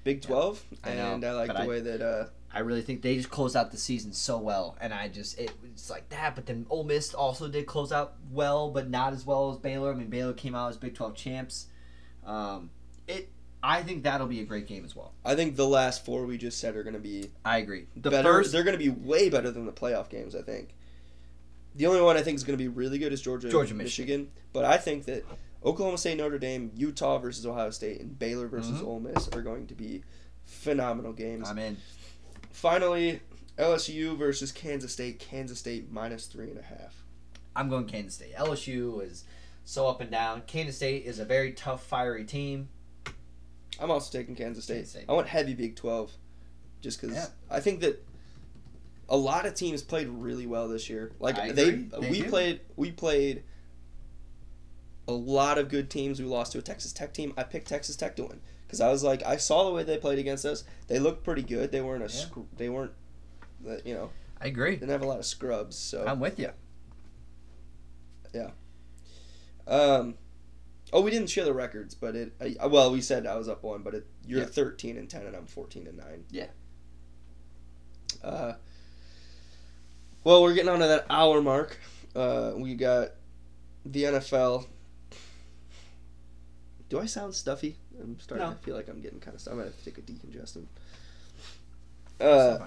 [0.04, 0.62] Big 12.
[0.84, 2.00] I know, and I like the I- way that.
[2.00, 5.38] Uh, I really think they just closed out the season so well, and I just
[5.38, 6.34] it, it's like that.
[6.34, 9.92] But then Ole Miss also did close out well, but not as well as Baylor.
[9.92, 11.66] I mean, Baylor came out as Big Twelve champs.
[12.26, 12.70] Um,
[13.06, 13.28] it.
[13.62, 15.12] I think that'll be a great game as well.
[15.24, 17.86] I think the last four we just said are going to be I agree.
[17.94, 18.32] The better.
[18.32, 20.34] first They're going to be way better than the playoff games.
[20.34, 20.74] I think.
[21.76, 24.28] The only one I think is going to be really good is Georgia, Georgia, Michigan.
[24.52, 25.24] But I think that
[25.64, 28.86] Oklahoma State, Notre Dame, Utah versus Ohio State, and Baylor versus Mhm.
[28.86, 30.02] Ole Miss are going to be
[30.46, 31.48] phenomenal games.
[31.48, 31.76] I'm in.
[32.50, 33.20] Finally,
[33.58, 35.18] LSU versus Kansas State.
[35.18, 37.04] Kansas State minus three and a half.
[37.54, 38.34] I'm going Kansas State.
[38.36, 39.24] LSU is
[39.64, 40.42] so up and down.
[40.46, 42.68] Kansas State is a very tough, fiery team.
[43.78, 44.74] I'm also taking Kansas State.
[44.74, 45.04] Kansas State.
[45.08, 46.12] I want heavy Big Twelve,
[46.80, 47.26] just because Yeah.
[47.50, 48.02] I think that
[49.08, 51.12] a lot of teams played really well this year.
[51.18, 51.52] Like they.
[51.52, 52.28] They we do.
[52.28, 53.42] played, we played
[55.10, 56.20] a lot of good teams.
[56.20, 57.32] We lost to a Texas Tech team.
[57.36, 59.98] I picked Texas Tech to win because I was like, I saw the way they
[59.98, 60.64] played against us.
[60.88, 61.72] They looked pretty good.
[61.72, 62.22] They weren't a, Yeah.
[62.22, 62.92] scr- they weren't,
[63.84, 64.72] you know, I agree.
[64.76, 65.76] didn't have a lot of scrubs.
[65.76, 66.50] So I'm with you.
[68.34, 68.50] Yeah.
[69.66, 70.14] Um,
[70.92, 72.32] Oh, we didn't share the records, but it.
[72.60, 74.46] I, well, we said I was up one, but it, you're Yeah.
[74.46, 76.24] 13 and 10, and I'm 14 and nine.
[76.30, 76.48] Yeah.
[78.24, 78.54] Uh.
[80.24, 81.78] Well, we're getting on to that hour mark.
[82.16, 83.10] Uh, we got
[83.86, 84.66] the NFL.
[86.90, 87.76] Do I sound stuffy?
[87.98, 88.52] I'm starting No.
[88.52, 89.54] to feel like I'm getting kind of stuffy.
[89.54, 90.66] I might have to take a decongestant.
[92.20, 92.58] Uh,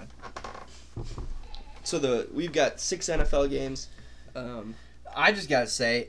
[1.84, 3.88] so the we've got six NFL games.
[4.34, 4.74] Um,
[5.14, 6.08] I just gotta say,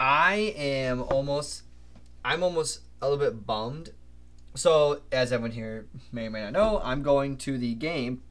[0.00, 1.62] I am almost,
[2.24, 3.90] I'm almost a little bit bummed.
[4.56, 8.22] So, as everyone here may or may not know, I'm going to the game,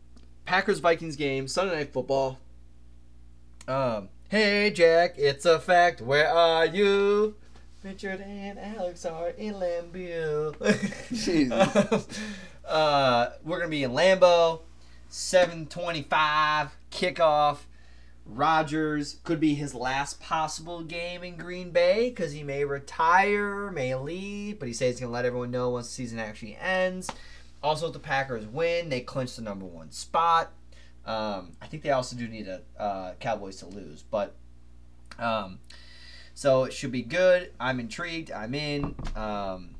[0.45, 2.39] Packers Vikings game, Sunday Night Football.
[3.67, 6.01] Um, hey Jack, it's a fact.
[6.01, 7.35] Where are you?
[7.83, 10.55] Richard and Alex are in Lambeau.
[12.65, 14.61] uh, we're gonna be in Lambeau.
[15.11, 17.57] 7:25 kickoff.
[18.25, 23.93] Rodgers could be his last possible game in Green Bay because he may retire, may
[23.95, 27.11] leave, but he says he's going to let everyone know once the season actually ends.
[27.61, 30.53] Also, if the Packers win, they clinch the number one spot.
[31.05, 34.35] Um, I think they also do need a uh, Cowboys to lose, but
[35.19, 35.59] um,
[36.33, 37.51] so it should be good.
[37.59, 38.31] I'm intrigued.
[38.31, 38.95] I'm in.
[39.15, 39.71] Um,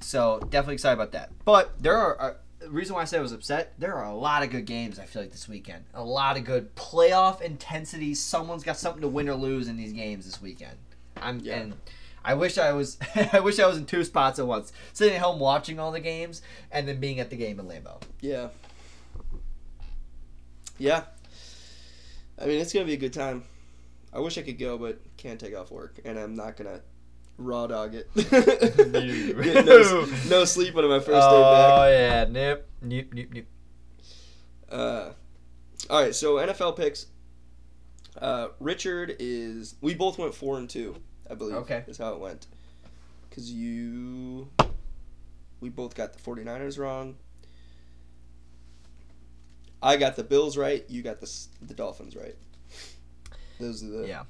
[0.00, 1.30] so definitely excited about that.
[1.44, 2.20] But there are.
[2.20, 2.34] Uh,
[2.68, 5.04] reason why I said I was upset, there are a lot of good games, I
[5.06, 5.84] feel like, this weekend.
[5.94, 8.14] A lot of good playoff intensity.
[8.14, 10.76] Someone's got something to win or lose in these games this weekend.
[11.16, 11.56] I'm Yeah.
[11.56, 11.74] and
[12.22, 12.98] I wish I was
[13.32, 14.72] I wish I was in two spots at once.
[14.92, 18.00] Sitting at home watching all the games and then being at the game in Lambeau.
[18.20, 18.48] yeah.
[20.78, 21.04] Yeah.
[22.40, 23.44] I mean, it's gonna be a good time.
[24.12, 26.80] I wish I could go, but can't take off work, and I'm not gonna
[27.36, 28.08] raw dog it.
[29.66, 31.72] No, no sleep on my first day back.
[31.72, 33.46] oh yeah, nip, nip, nip, nip.
[34.70, 35.10] Uh,
[35.88, 37.06] all right, so NFL picks.
[38.16, 39.74] Uh, Richard is.
[39.80, 40.96] We both went four and two,
[41.30, 41.56] I believe.
[41.56, 41.84] Okay.
[41.86, 42.46] Is how it went.
[43.28, 44.48] Because you.
[45.60, 47.16] We both got the 49ers wrong.
[49.82, 50.84] I got the Bills right.
[50.88, 51.30] You got the
[51.62, 52.36] the Dolphins right.
[53.58, 54.08] Those are the.
[54.08, 54.22] Yeah.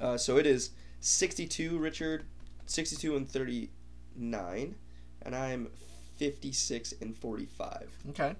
[0.00, 0.70] Uh, so it is
[1.00, 2.24] 62, Richard,
[2.66, 4.74] 62 and 39,
[5.22, 5.68] and I'm
[6.16, 7.88] 56 and 45.
[8.10, 8.34] Okay.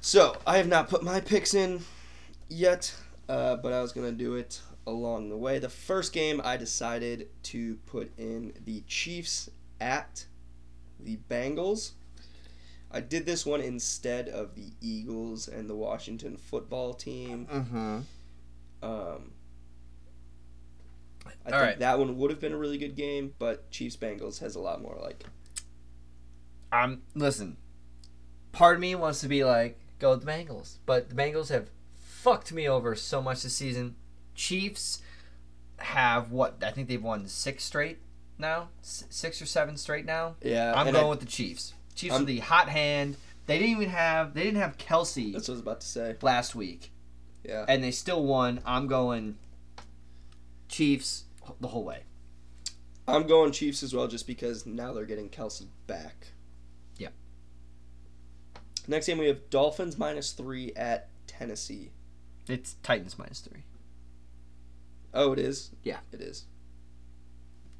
[0.00, 1.80] So I have not put my picks in
[2.48, 2.94] yet,
[3.28, 5.58] uh, but I was gonna do it along the way.
[5.58, 10.26] The first game I decided to put in the Chiefs at
[11.00, 11.92] the Bengals.
[12.90, 17.46] I did this one instead of the Eagles and the Washington football team.
[17.52, 17.98] Mm-hmm.
[18.82, 19.32] Um,
[21.24, 21.78] I All think right.
[21.78, 24.80] that one would have been a really good game, but Chiefs Bengals has a lot
[24.82, 25.24] more like.
[26.72, 27.56] I'm listen.
[28.52, 31.70] Part of me wants to be like go with the Bengals, but the Bengals have
[31.96, 33.94] fucked me over so much this season.
[34.34, 35.00] Chiefs
[35.78, 36.56] have what?
[36.62, 37.98] I think they've won six straight
[38.38, 40.34] now, six or seven straight now.
[40.42, 41.74] Yeah, I'm going I- with the Chiefs.
[41.94, 43.16] Chiefs I'm- are the hot hand.
[43.46, 46.16] They didn't even have they didn't have Kelce That's what I was about to say.
[46.20, 46.90] last week,
[47.46, 47.64] Yeah.
[47.68, 48.60] and they still won.
[48.66, 49.36] I'm going
[50.68, 51.24] Chiefs
[51.60, 52.00] the whole way.
[53.08, 56.28] I'm going Chiefs as well, just because now they're getting Kelce back.
[56.98, 57.12] Yep.
[58.88, 61.90] Next game we have Dolphins minus three at Tennessee.
[62.48, 63.62] It's Titans minus three.
[65.14, 65.70] Oh, it is.
[65.82, 65.98] Yeah.
[66.12, 66.46] it is.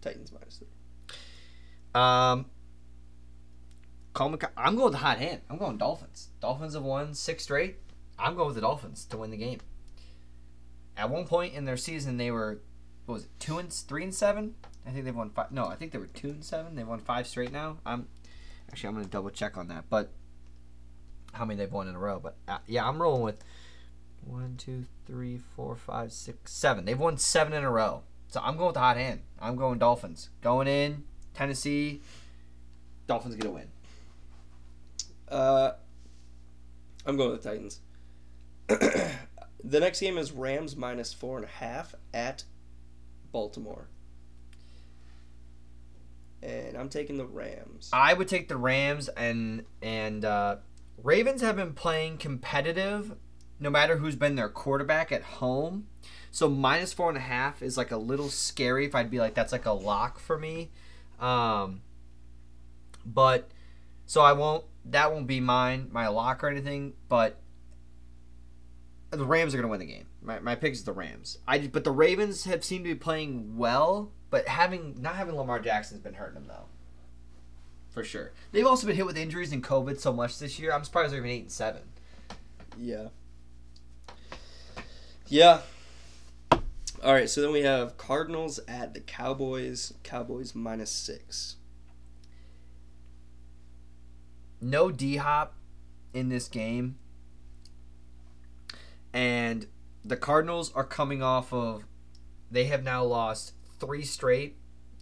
[0.01, 0.69] Titans minus three.
[2.01, 2.47] Um,
[4.15, 5.41] McCa- I'm going with the hot hand.
[5.51, 6.29] I'm going Dolphins.
[6.41, 7.77] Dolphins have won six straight.
[8.19, 9.61] I'm going with the Dolphins to win the game.
[10.97, 12.61] At one point in their season, they were
[13.05, 14.55] what was it two and three and seven?
[14.87, 15.53] I think they've won five.
[15.53, 16.75] No, I think they were two and seven.
[16.75, 17.79] They've won five straight now.
[17.85, 18.09] I'm
[18.71, 20.11] actually I'm gonna double check on that, but
[21.33, 22.19] how many they've won in a row?
[22.23, 23.45] But uh, yeah, I'm rolling with
[24.25, 26.85] one, two, three, four, five, six, seven.
[26.85, 28.03] They've won seven in a row.
[28.29, 29.21] So I'm going with the hot hand.
[29.41, 30.31] I'm going Dolphins.
[30.43, 31.05] Going in
[31.35, 32.01] Tennessee.
[33.07, 33.69] Dolphins get a win.
[35.29, 35.73] Uh,
[37.05, 37.81] I'm going with the Titans.
[38.69, 42.45] The next game is Rams minus four and a half at
[43.33, 43.89] Baltimore.
[46.43, 47.91] And I'm taking the Rams.
[47.93, 50.57] I would take the Rams and and uh,
[51.03, 53.17] Ravens have been playing competitive,
[53.59, 55.87] no matter who's been their quarterback at home.
[56.31, 58.85] So minus four and a half is like a little scary.
[58.85, 60.71] If I'd be like that's like a lock for me,
[61.19, 61.81] um,
[63.05, 63.51] but
[64.07, 64.65] so I won't.
[64.85, 66.93] That won't be mine, my lock or anything.
[67.09, 67.41] But
[69.11, 70.07] the Rams are gonna win the game.
[70.23, 71.39] My, my pick is the Rams.
[71.47, 75.61] I but the Ravens have seemed to be playing well, but having not having Lamar
[75.61, 76.67] Jackson's been hurting them though
[77.97, 78.31] for sure.
[78.53, 80.71] They've also been hit with injuries and COVID so much this year.
[80.71, 81.81] I'm surprised they're even eight and seven.
[82.79, 83.09] Yeah.
[85.29, 85.63] Yeah.
[87.03, 89.95] All right, so then we have Cardinals at the Cowboys.
[90.03, 91.57] Cowboys minus six.
[94.61, 95.55] No D Hop
[96.13, 96.99] in this game.
[99.17, 99.67] And
[100.05, 101.85] the Cardinals are coming off of
[102.51, 104.57] they have now lost three straight.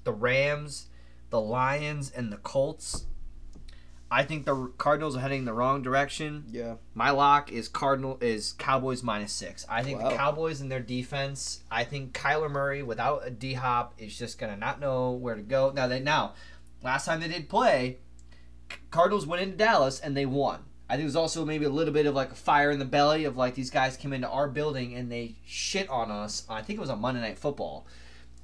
[0.05, 0.87] The Rams,
[1.31, 3.07] the Lions, and the Colts.
[4.13, 6.45] I think the Cardinals are heading in the wrong direction.
[6.49, 6.75] Yeah.
[6.95, 9.67] My lock is Cardinal is Cowboys minus six.
[9.69, 10.11] I think Wow.
[10.11, 11.65] the Cowboys and their defense.
[11.69, 15.43] I think Kyler Murray without a D Hop is just gonna not know where to
[15.43, 15.73] go.
[15.75, 16.35] Now they now,
[16.85, 17.99] last time they did play,
[18.93, 20.67] Cardinals went into Dallas and they won.
[20.89, 23.25] I think there's also maybe a little bit of like a fire in the belly
[23.25, 26.45] of like these guys came into our building and they shit on us.
[26.49, 27.87] I think it was on Monday Night Football,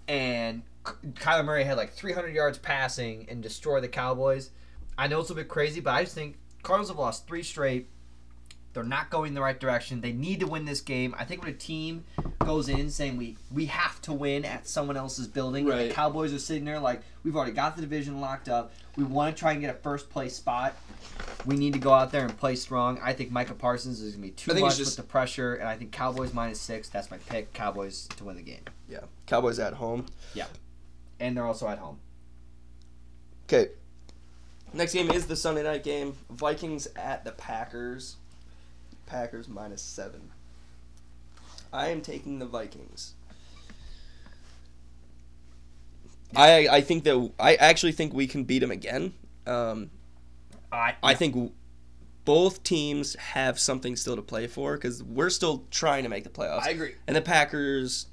[0.09, 4.51] and Kyler Murray had like 300 yards passing and destroyed the Cowboys.
[4.97, 7.88] I know it's a bit crazy, but I just think Cardinals have lost three straight.
[8.73, 10.01] They're not going the right direction.
[10.01, 11.12] They need to win this game.
[11.18, 12.05] I think when a team
[12.39, 16.33] goes in saying we we have to win at someone else's building, and the Cowboys
[16.33, 18.73] are sitting there like we've already got the division locked up.
[18.97, 20.77] We want to try and get a first place spot.
[21.47, 23.01] We need to go out there and play strong.
[23.03, 25.77] I think Micah Parsons is gonna be too much just- with the pressure, and I
[25.77, 26.89] think Cowboys minus six.
[26.89, 27.53] That's my pick.
[27.53, 29.01] Cowboys to win the game, Yeah.
[29.27, 30.07] Cowboys at home.
[30.35, 30.47] Yeah,
[31.18, 31.99] and they're also at home.
[33.49, 33.71] Okay.
[34.73, 36.16] Next game is the Sunday night game.
[36.31, 38.14] Vikings at the Packers.
[39.11, 40.30] Packers minus seven.
[41.72, 43.14] I am taking the Vikings.
[46.36, 49.14] I I think that I actually think we can beat them again.
[49.46, 49.90] Um,
[50.70, 51.52] I I think
[52.24, 56.30] both teams have something still to play for because we're still trying to make the
[56.30, 56.94] playoffs, I agree.
[57.08, 58.06] and the Packers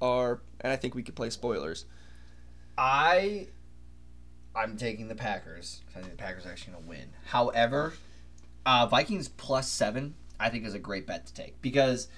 [0.00, 1.84] are, and I think we could play spoilers.
[2.78, 3.48] I
[4.56, 5.82] I'm taking the Packers.
[5.94, 7.08] I think the Packers are actually going to win.
[7.26, 7.92] However,
[8.64, 12.08] uh, Vikings plus seven I think is a great bet to take because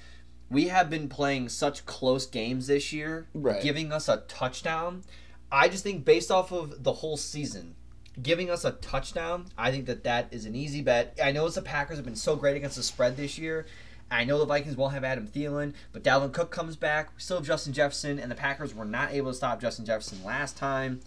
[0.50, 3.62] we have been playing such close games this year, Right.
[3.62, 5.04] giving us a touchdown.
[5.52, 7.74] I just think based off of the whole season,
[8.20, 11.18] giving us a touchdown, I think that that is an easy bet.
[11.22, 13.66] I know it's the Packers have been so great against the spread this year.
[14.10, 17.10] I know the Vikings won't have Adam Thielen, but Dalvin Cook comes back.
[17.14, 20.24] We still have Justin Jefferson, and the Packers were not able to stop Justin Jefferson
[20.24, 21.00] last time.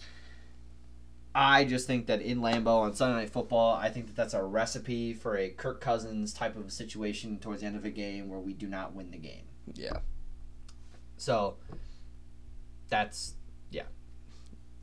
[1.36, 4.44] I just think that in Lambeau on Sunday Night Football, I think that that's a
[4.44, 8.40] recipe for a Kirk Cousins type of situation towards the end of a game where
[8.40, 9.44] we do not win the game.
[9.74, 9.98] Yeah.
[11.18, 11.56] So
[12.90, 13.34] that's
[13.72, 13.84] yeah.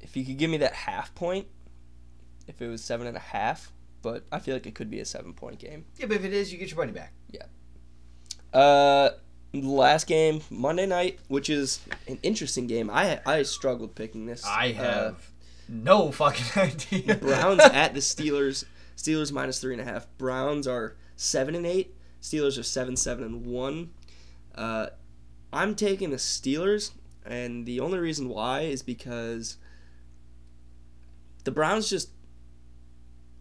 [0.00, 1.46] If you could give me that half point,
[2.48, 3.70] if it was seven and a half,
[4.02, 5.84] but I feel like it could be a seven point game.
[5.98, 6.06] yeah.
[6.06, 7.12] But if it is, you get your money back.
[7.30, 7.44] Yeah.
[8.52, 9.10] Uh,
[9.52, 12.90] last game Monday night, which is an interesting game.
[12.90, 14.44] I I struggled picking this.
[14.44, 15.29] I Uh, have
[15.70, 17.16] no fucking idea.
[17.16, 18.64] Browns at the Steelers.
[18.96, 20.06] Steelers minus three and a half.
[20.18, 21.94] Browns are seven and eight.
[22.20, 23.90] Steelers are seven seven and one.
[24.54, 24.88] Uh,
[25.52, 26.90] I'm taking the Steelers,
[27.24, 29.56] and the only reason why is because
[31.44, 32.10] the Browns just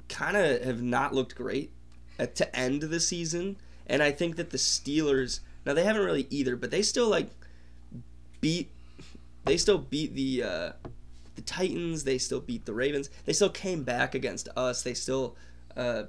[0.08, 1.72] kind of have not looked great
[2.18, 6.28] at, to end the season, and I think that the Steelers now they haven't really
[6.30, 7.30] either, but they still like
[8.40, 8.72] beat
[9.46, 10.72] they still beat the uh,
[11.40, 12.04] the Titans.
[12.04, 13.10] They still beat the Ravens.
[13.26, 14.84] They still came back against us.
[14.84, 15.38] They still
[15.78, 16.04] uh,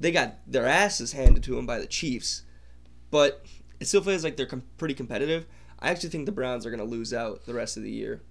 [0.00, 2.42] they got their asses handed to them by the Chiefs,
[3.10, 3.44] but
[3.78, 5.46] it still feels like they're com- pretty competitive.
[5.78, 8.22] I actually think the Browns are going to lose out the rest of the year.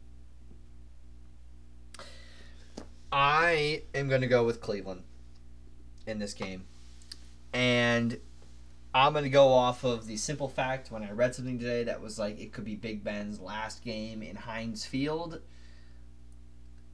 [3.10, 5.04] I am going to go with Cleveland
[6.06, 6.66] in this game.
[7.54, 8.20] And
[8.94, 12.02] I'm going to go off of the simple fact when I read something today that
[12.02, 15.40] was like it could be Big Ben's last game in Heinz Field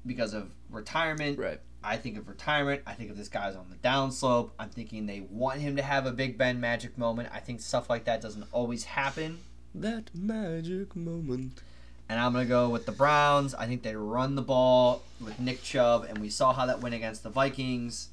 [0.06, 1.40] because of retirement.
[1.40, 1.60] Right.
[1.84, 2.82] I think of retirement.
[2.88, 4.52] I think of this guy's on the downslope.
[4.58, 7.30] I'm thinking they want him to have a Big Ben magic moment.
[7.34, 9.40] I think stuff like that doesn't always happen.
[9.76, 11.62] That magic moment.
[12.08, 13.54] And I'm going to go with the Browns.
[13.54, 16.96] I think they run the ball with Nick Chubb, and we saw how that went
[16.96, 18.10] against the Vikings.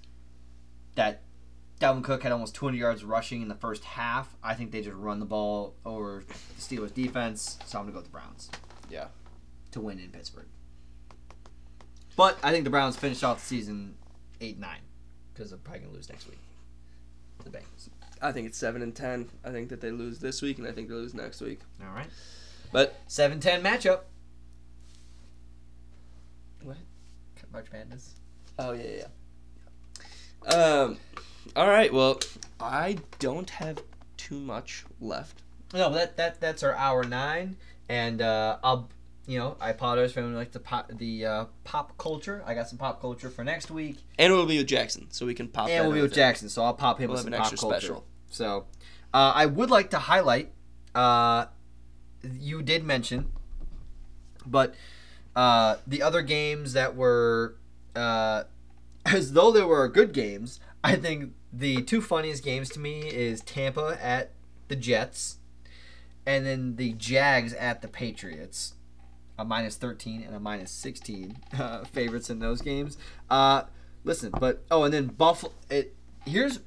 [0.94, 1.22] That
[1.80, 4.34] Dalvin Cook had almost 200 yards rushing in the first half.
[4.42, 7.92] I think they just run the ball over the Steelers' defense, so I'm going to
[7.92, 8.50] go with the Browns.
[8.90, 9.08] Yeah.
[9.72, 10.46] To win in Pittsburgh.
[12.20, 13.94] But I think the Browns finish off the season
[14.42, 14.76] 8 9
[15.32, 16.38] because they're probably going to lose next week
[17.38, 17.88] to the Bengals.
[18.20, 19.30] I think it's seven and ten.
[19.42, 21.60] I think that they lose this week, and I think they lose next week.
[21.82, 22.09] All right.
[22.72, 24.01] But 7 10 matchup.
[26.62, 26.76] What?
[27.55, 28.16] March Madness.
[28.59, 29.06] Oh yeah,
[30.44, 30.55] yeah.
[30.55, 30.98] Um,
[31.56, 31.90] all right.
[31.90, 32.20] Well,
[32.60, 33.82] I don't have
[34.18, 35.40] too much left.
[35.72, 37.56] No, that that that's our hour nine,
[37.88, 38.90] and uh, I'll
[39.31, 42.43] you know I apologize for like the pop the uh, pop culture.
[42.44, 45.35] I got some pop culture for next week, And we'll be with Jackson, so we
[45.35, 45.69] can pop.
[45.69, 46.12] And we'll be with.
[46.12, 47.78] Jackson, so I'll pop him We'll with some an pop extra culture.
[47.78, 48.05] special.
[48.28, 48.66] So,
[49.15, 50.51] uh, I would like to highlight
[50.97, 51.47] uh,
[52.40, 53.31] you did mention,
[54.44, 54.74] but
[55.36, 57.55] uh, the other games that were
[57.94, 58.44] uh,
[59.07, 60.59] as though they were good games.
[60.82, 64.32] I think the two funniest games to me is Tampa at
[64.66, 65.36] the Jets,
[66.27, 68.74] and then the Jags at the Patriots.
[69.40, 72.98] A minus thirteen and a minus sixteen uh, favorites in those games.
[73.30, 73.62] Uh,
[74.04, 75.52] listen, but oh, and then Buffalo.
[75.70, 75.94] It
[76.26, 76.60] here's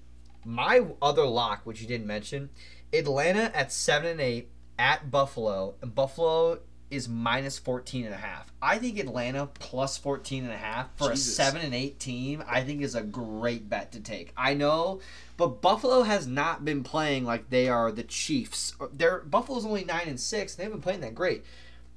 [0.44, 2.50] my other lock, which you didn't mention.
[2.92, 6.62] Atlanta at seven and eight at Buffalo, and Buffalo
[6.94, 8.52] is minus 14 and a half.
[8.62, 11.34] I think Atlanta plus 14 and a half for Jesus.
[11.40, 14.32] a 7 and 8 team, I think is a great bet to take.
[14.38, 15.00] I know,
[15.36, 18.76] but Buffalo has not been playing like they are the Chiefs.
[18.94, 20.56] They're Buffalo's only 9 and 6.
[20.56, 21.44] They haven't been playing that great.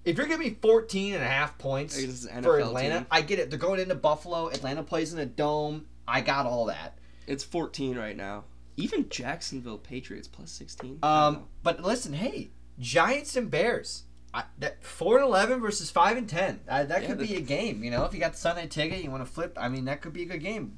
[0.06, 1.96] If you're giving me be 14 and a half points
[2.42, 3.06] for Atlanta, team.
[3.10, 3.50] I get it.
[3.50, 4.48] They're going into Buffalo.
[4.48, 5.86] Atlanta plays in a dome.
[6.06, 6.96] I got all that.
[7.26, 8.44] It's 14 right now.
[8.76, 11.00] Even Jacksonville Patriots plus 16.
[11.02, 14.04] Um, but listen, hey, Giants and Bears.
[14.32, 16.60] I, that four and eleven versus five and ten.
[16.68, 17.82] Uh, that Yeah, could be a game.
[17.82, 19.56] You know, if you got the Sunday ticket, you want to flip.
[19.58, 20.76] I mean, that could be a good game.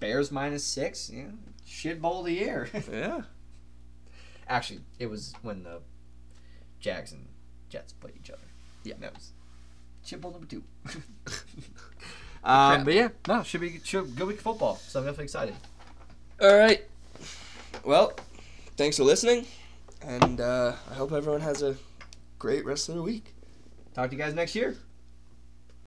[0.00, 1.08] Bears minus six.
[1.08, 1.26] Yeah,
[1.64, 2.68] shit bowl of the year.
[2.92, 3.22] yeah.
[4.48, 5.82] Actually, it was when the
[6.80, 7.28] Jags and
[7.68, 8.42] Jets played each other.
[8.88, 8.94] Yeah.
[9.00, 9.32] that was
[10.04, 10.62] shit bowl number two.
[12.46, 14.76] Um, but yeah, no, should be should good week of football.
[14.76, 15.54] So I'm definitely excited.
[16.40, 16.84] All right.
[17.84, 18.12] Well,
[18.76, 19.46] thanks for listening,
[20.00, 21.74] and uh, I hope everyone has a
[22.38, 23.34] great rest of the week.
[23.94, 24.76] Talk to you guys next year.